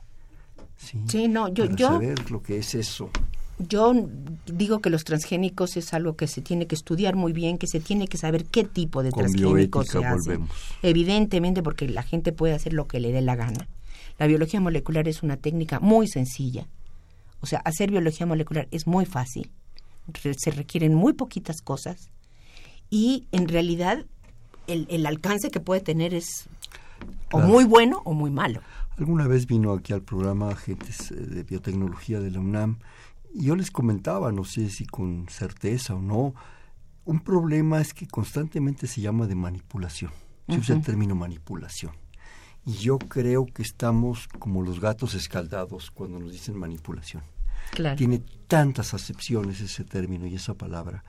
[0.77, 1.65] Sí, no, yo...
[1.65, 3.11] Para yo saber lo que es eso.
[3.59, 3.95] Yo
[4.47, 7.81] digo que los transgénicos es algo que se tiene que estudiar muy bien, que se
[7.81, 10.49] tiene que saber qué tipo de transgénicos se hacen.
[10.83, 13.67] Evidentemente, porque la gente puede hacer lo que le dé la gana.
[14.19, 16.67] La biología molecular es una técnica muy sencilla.
[17.41, 19.51] O sea, hacer biología molecular es muy fácil.
[20.39, 22.11] Se requieren muy poquitas cosas.
[22.91, 24.05] Y en realidad
[24.67, 26.49] el, el alcance que puede tener es
[27.33, 28.61] o muy bueno o muy malo.
[28.99, 32.79] Alguna vez vino aquí al programa agentes eh, de biotecnología de la UNAM
[33.45, 36.35] yo les comentaba, no sé si con certeza o no,
[37.05, 40.11] un problema es que constantemente se llama de manipulación.
[40.49, 41.93] Se usa el término manipulación.
[42.65, 47.23] Y yo creo que estamos como los gatos escaldados cuando nos dicen manipulación.
[47.97, 51.05] Tiene tantas acepciones ese término y esa palabra.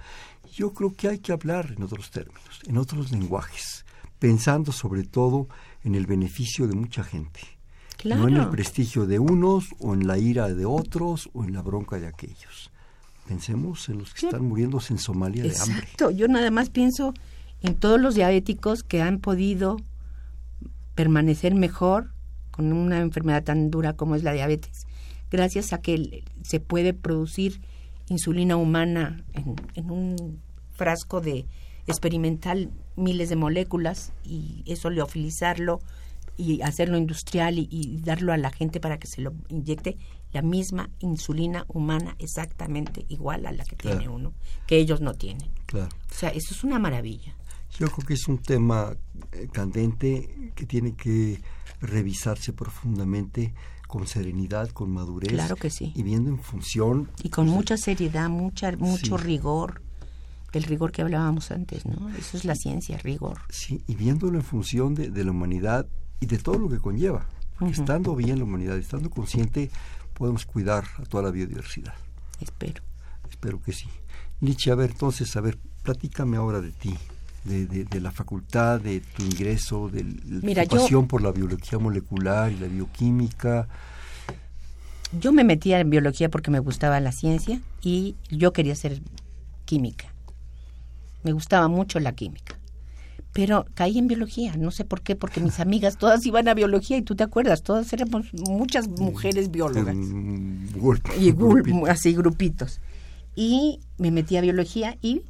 [0.51, 3.85] Yo creo que hay que hablar en otros términos, en otros lenguajes,
[4.19, 5.47] pensando sobre todo
[5.83, 7.56] en el beneficio de mucha gente
[8.05, 11.61] no en el prestigio de unos o en la ira de otros o en la
[11.61, 12.71] bronca de aquellos.
[13.27, 15.79] Pensemos en los que están muriéndose en Somalia de hambre.
[15.79, 17.13] Exacto, yo nada más pienso
[17.61, 19.77] en todos los diabéticos que han podido
[20.95, 22.13] permanecer mejor
[22.51, 24.87] con una enfermedad tan dura como es la diabetes,
[25.29, 27.61] gracias a que se puede producir
[28.07, 30.41] insulina humana en, en un
[30.71, 31.45] frasco de
[31.87, 35.79] experimental miles de moléculas y eso leofilizarlo
[36.37, 39.97] y hacerlo industrial y, darlo a la gente para que se lo inyecte
[40.31, 44.33] la misma insulina humana exactamente igual a la que tiene uno,
[44.67, 45.49] que ellos no tienen.
[45.65, 45.89] Claro.
[46.11, 47.35] O sea, eso es una maravilla.
[47.79, 48.95] Yo creo que es un tema
[49.31, 51.41] eh, candente que tiene que
[51.81, 53.53] revisarse profundamente
[53.87, 55.31] con serenidad, con madurez.
[55.31, 55.93] Claro que sí.
[55.95, 57.09] Y viendo en función.
[57.23, 59.81] Y con mucha seriedad, mucha, mucho rigor,
[60.51, 62.09] del rigor que hablábamos antes, ¿no?
[62.17, 63.39] Eso es la ciencia, rigor.
[63.49, 65.87] Sí, y viéndolo en función de, de la humanidad
[66.19, 67.25] y de todo lo que conlleva.
[67.57, 69.71] Porque estando bien la humanidad, estando consciente,
[70.13, 71.93] podemos cuidar a toda la biodiversidad.
[72.39, 72.83] Espero.
[73.29, 73.87] Espero que sí.
[74.41, 76.95] Nietzsche, a ver, entonces, a ver, platícame ahora de ti,
[77.45, 82.57] de, de, la facultad, de tu ingreso, de la pasión por la biología molecular y
[82.57, 83.67] la bioquímica.
[85.19, 89.01] Yo me metía en biología porque me gustaba la ciencia y yo quería ser
[89.65, 90.13] química.
[91.23, 92.56] Me gustaba mucho la química
[93.37, 96.97] pero caí en biología, no sé por qué, porque mis amigas todas iban a biología
[96.97, 99.95] y tú te acuerdas, todas éramos muchas mujeres biólogas.
[101.19, 101.35] y
[101.87, 102.79] así grupitos.
[103.35, 105.21] Y me metí a biología y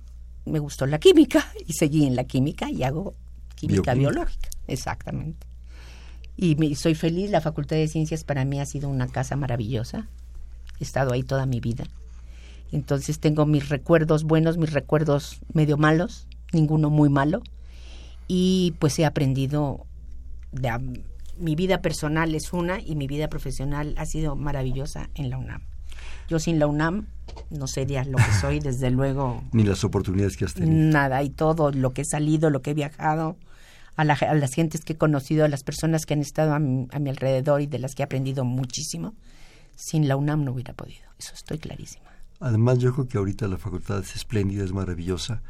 [0.45, 3.13] me gustó la química y seguí en la química y hago
[3.55, 5.45] química biológica, exactamente.
[6.37, 10.07] Y soy feliz, la Facultad de Ciencias para mí ha sido una casa maravillosa.
[10.79, 11.83] He estado ahí toda mi vida.
[12.71, 17.43] Entonces tengo mis recuerdos buenos, mis recuerdos medio malos, ninguno muy malo
[18.27, 19.85] y pues he aprendido
[20.51, 20.71] de,
[21.39, 25.61] mi vida personal es una y mi vida profesional ha sido maravillosa en la UNAM.
[26.29, 27.07] Yo sin la UNAM
[27.49, 29.43] no sería lo que soy, desde luego.
[29.53, 30.91] Ni las oportunidades que has tenido.
[30.91, 33.37] Nada, y todo lo que he salido, lo que he viajado,
[33.95, 36.87] a, a las gentes que he conocido, a las personas que han estado a mi,
[36.91, 39.15] a mi alrededor y de las que he aprendido muchísimo,
[39.75, 41.07] sin la UNAM no hubiera podido.
[41.17, 42.05] eso estoy clarísima.
[42.39, 45.41] Además, yo creo que ahorita la facultad es espléndida, es maravillosa,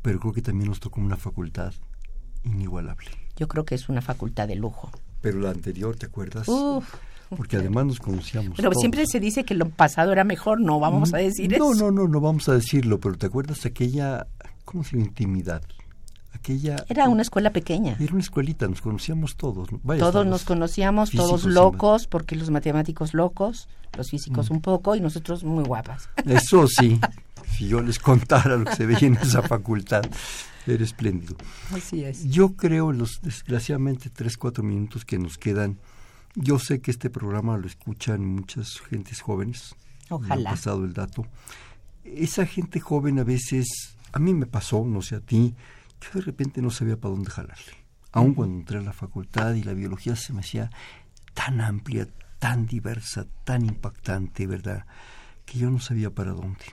[0.00, 1.74] pero creo que también nos tocó una facultad
[2.44, 3.10] inigualable.
[3.36, 4.90] Yo creo que es una facultad de lujo.
[5.20, 6.48] Pero la anterior, ¿te acuerdas?
[6.48, 6.94] Uf.
[7.36, 8.56] Porque además nos conocíamos.
[8.56, 8.80] Pero todos.
[8.80, 11.84] siempre se dice que lo pasado era mejor, no vamos a decir no, eso.
[11.84, 14.26] No, no, no vamos a decirlo, pero ¿te acuerdas aquella,
[14.64, 15.62] cómo se llama, intimidad?
[16.32, 16.76] Aquella...
[16.88, 17.96] Era una escuela pequeña.
[17.98, 19.72] Era una escuelita, nos conocíamos todos.
[19.72, 19.80] ¿no?
[19.82, 24.54] Vaya, todos nos conocíamos, todos y locos, porque los matemáticos locos, los físicos Mm.
[24.54, 26.10] un poco y nosotros muy guapas.
[26.26, 27.00] Eso sí,
[27.56, 30.04] si yo les contara lo que se veía en esa facultad,
[30.66, 31.36] era espléndido.
[31.70, 32.24] Así es.
[32.24, 35.78] Yo creo en los desgraciadamente tres, cuatro minutos que nos quedan.
[36.34, 39.74] Yo sé que este programa lo escuchan muchas gentes jóvenes.
[40.10, 40.50] Ojalá.
[40.50, 41.26] han pasado el dato.
[42.04, 45.54] Esa gente joven a veces, a mí me pasó, no sé a ti,
[46.00, 47.84] yo de repente no sabía para dónde jalarle.
[48.12, 50.70] Aun cuando entré a la facultad y la biología se me hacía
[51.32, 52.06] tan amplia,
[52.38, 54.86] tan diversa, tan impactante, ¿verdad?
[55.44, 56.64] Que yo no sabía para dónde.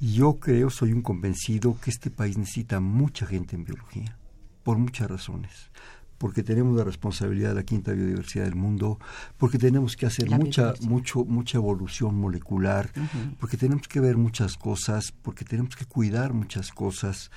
[0.00, 4.16] Yo creo, soy un convencido que este país necesita mucha gente en biología,
[4.62, 5.70] por muchas razones.
[6.16, 8.98] Porque tenemos la responsabilidad de la quinta biodiversidad del mundo,
[9.36, 12.90] porque tenemos que hacer La mucha, mucho, mucha evolución molecular,
[13.38, 17.30] porque tenemos que ver muchas cosas, porque tenemos que cuidar muchas cosas,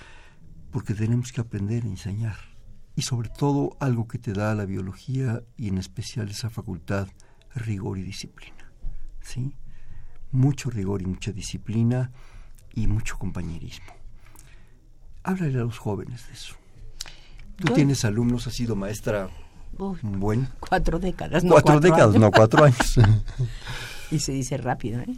[0.71, 2.37] porque tenemos que aprender a enseñar.
[2.95, 7.09] Y sobre todo algo que te da la biología y en especial esa facultad,
[7.55, 8.71] rigor y disciplina.
[9.19, 9.53] ¿Sí?
[10.31, 12.11] Mucho rigor y mucha disciplina
[12.73, 13.85] y mucho compañerismo.
[15.23, 16.55] Háblale a los jóvenes de eso.
[17.57, 19.29] Tú Yo- tienes alumnos, has sido maestra
[19.77, 19.97] Uy,
[20.59, 22.19] cuatro décadas, no cuatro, décadas, años.
[22.21, 22.95] no cuatro años.
[24.11, 25.15] Y se dice rápido, ¿eh?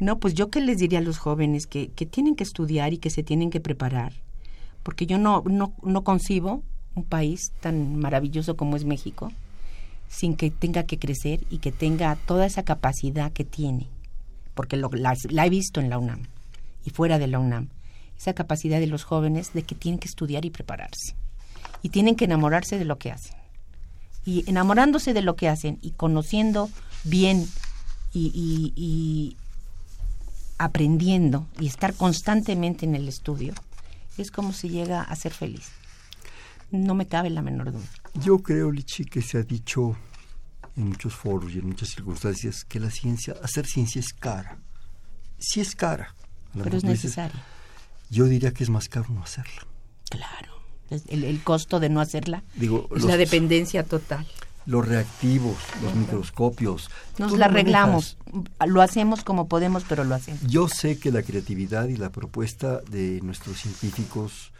[0.00, 2.98] No, pues yo que les diría a los jóvenes que, que tienen que estudiar y
[2.98, 4.14] que se tienen que preparar,
[4.82, 6.62] porque yo no, no, no concibo
[6.94, 9.30] un país tan maravilloso como es México
[10.08, 13.88] sin que tenga que crecer y que tenga toda esa capacidad que tiene,
[14.54, 16.22] porque lo, la, la he visto en la UNAM
[16.84, 17.68] y fuera de la UNAM,
[18.16, 21.14] esa capacidad de los jóvenes de que tienen que estudiar y prepararse
[21.82, 23.42] y tienen que enamorarse de lo que hacen
[24.24, 26.70] y enamorándose de lo que hacen y conociendo
[27.04, 27.46] bien
[28.14, 29.36] y,
[30.58, 33.52] aprendiendo y estar constantemente en el estudio,
[34.16, 35.70] es como se llega a ser feliz.
[36.70, 37.88] No me cabe la menor duda.
[38.14, 39.96] Yo creo, Lichi, que se ha dicho
[40.76, 44.58] en muchos foros y en muchas circunstancias que la ciencia, hacer ciencia es cara.
[45.38, 46.14] Sí es cara.
[46.54, 47.38] Pero es necesario.
[48.10, 49.66] Yo diría que es más caro no hacerla.
[50.10, 50.52] Claro.
[51.08, 54.26] El, el costo de no hacerla Digo, es los- la dependencia total.
[54.66, 56.88] Los reactivos, los microscopios.
[57.18, 58.16] Nos la arreglamos.
[58.32, 58.68] manejas.
[58.68, 60.42] Lo hacemos como podemos, pero lo hacemos.
[60.42, 64.52] Yo sé que la creatividad y la propuesta de nuestros científicos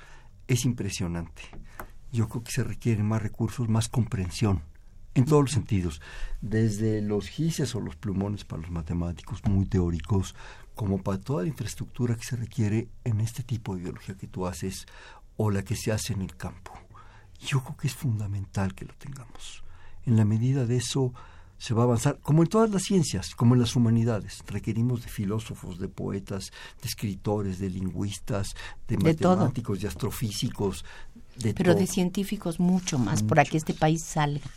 [0.48, 1.42] es impresionante.
[2.10, 4.62] Yo creo que se requieren más recursos, más comprensión,
[5.14, 6.00] en todos los sentidos,
[6.40, 10.34] desde los gises o los plumones para los matemáticos muy teóricos,
[10.74, 14.46] como para toda la infraestructura que se requiere en este tipo de biología que tú
[14.46, 14.86] haces
[15.36, 16.72] o la que se hace en el campo.
[17.40, 19.62] Yo creo que es fundamental que lo tengamos.
[20.06, 21.12] En la medida de eso
[21.58, 24.42] se va a avanzar, como en todas las ciencias, como en las humanidades.
[24.46, 26.50] Requerimos de filósofos, de poetas,
[26.80, 28.54] de escritores, de lingüistas,
[28.88, 29.36] de, De todo.
[29.36, 30.84] matemáticos, de astrofísicos,
[31.36, 34.50] de Pero de científicos mucho más, para que este país salga.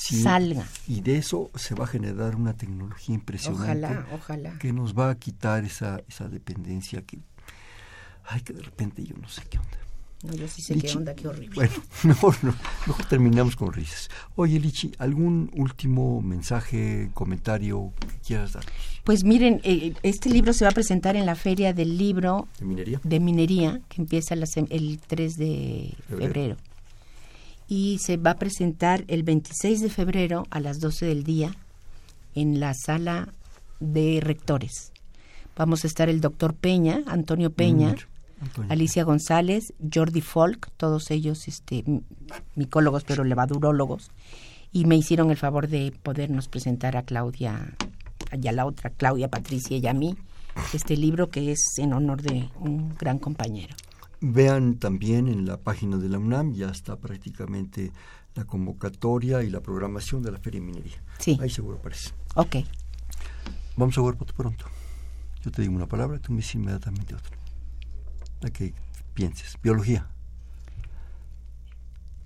[0.00, 0.66] Sí, salga.
[0.88, 4.58] Y de eso se va a generar una tecnología impresionante Ojalá, ojalá.
[4.58, 7.18] que nos va a quitar esa, esa dependencia que,
[8.24, 9.78] ay, que de repente yo no sé qué onda.
[10.22, 11.54] No, yo sí sé qué onda, qué horrible.
[11.54, 11.72] Bueno,
[12.04, 12.54] mejor, no,
[12.86, 14.10] mejor terminamos con risas.
[14.36, 18.64] Oye, Lichi, ¿algún último mensaje, comentario que quieras dar?
[19.04, 22.66] Pues miren, eh, este libro se va a presentar en la Feria del Libro ¿De
[22.66, 23.00] minería?
[23.02, 26.26] de Minería, que empieza la el 3 de Febrero.
[26.32, 26.56] febrero.
[27.70, 31.54] Y se va a presentar el 26 de febrero a las 12 del día
[32.34, 33.28] en la sala
[33.78, 34.92] de rectores.
[35.56, 38.72] Vamos a estar el doctor Peña, Antonio Peña, Mm, Antonio.
[38.72, 41.84] Alicia González, Jordi Folk, todos ellos este,
[42.54, 44.10] micólogos pero levadurólogos,
[44.72, 47.74] y me hicieron el favor de podernos presentar a Claudia,
[48.32, 50.16] y a la otra, Claudia, Patricia y a mí,
[50.72, 53.74] este libro que es en honor de un gran compañero.
[54.20, 57.92] Vean también en la página de la UNAM, ya está prácticamente
[58.34, 61.02] la convocatoria y la programación de la Feria de Minería.
[61.18, 61.38] Sí.
[61.40, 62.10] Ahí seguro aparece.
[62.34, 62.56] Ok,
[63.76, 64.66] Vamos a ver por pronto.
[65.42, 67.34] Yo te digo una palabra, tú me dices inmediatamente otra.
[68.42, 68.74] La que
[69.14, 69.56] pienses.
[69.62, 70.06] Biología,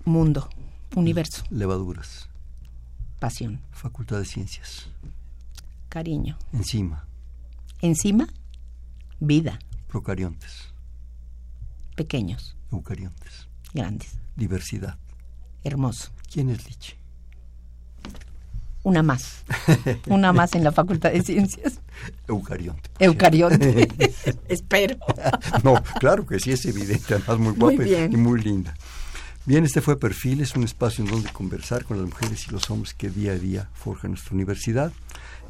[0.03, 0.49] mundo,
[0.95, 2.29] universo, levaduras,
[3.19, 4.89] pasión, facultad de ciencias,
[5.89, 6.37] cariño.
[6.51, 7.05] enzima,
[7.81, 8.27] Encima,
[9.19, 10.73] vida, procariontes,
[11.95, 14.97] pequeños, eucariontes, grandes, diversidad.
[15.63, 16.11] hermoso.
[16.31, 16.93] ¿Quién es Lichi?
[18.85, 19.43] una más,
[20.07, 21.81] una más en la Facultad de Ciencias.
[22.27, 22.91] Eucarionte.
[22.99, 23.87] Eucarionte,
[24.47, 24.97] espero.
[25.63, 28.75] no, claro que sí, es evidente, además muy guapa y muy linda.
[29.45, 32.69] Bien, este fue Perfil, es un espacio en donde conversar con las mujeres y los
[32.69, 34.91] hombres que día a día forjan nuestra universidad.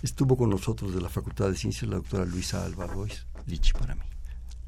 [0.02, 3.96] Estuvo con nosotros de la Facultad de Ciencias la doctora Luisa Alba Royce, Lichi para
[3.96, 4.02] mí.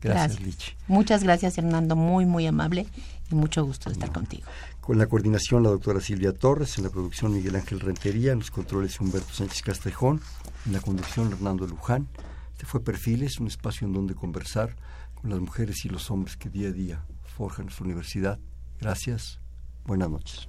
[0.01, 0.73] Gracias, Lichi.
[0.87, 2.87] Muchas gracias, Hernando, muy, muy amable
[3.31, 4.43] y mucho gusto de estar contigo.
[4.81, 8.51] Con la coordinación la doctora Silvia Torres, en la producción Miguel Ángel Rentería, en los
[8.51, 10.21] controles Humberto Sánchez Castejón,
[10.65, 12.07] en la conducción Hernando Luján.
[12.53, 14.75] Este fue Perfiles, un espacio en donde conversar
[15.15, 18.39] con las mujeres y los hombres que día a día forjan nuestra universidad.
[18.79, 19.39] Gracias,
[19.85, 20.47] buenas noches.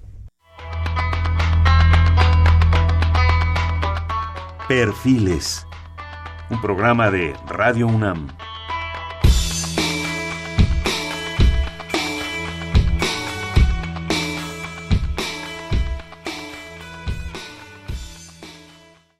[4.68, 5.66] Perfiles,
[6.50, 8.28] un programa de Radio UNAM.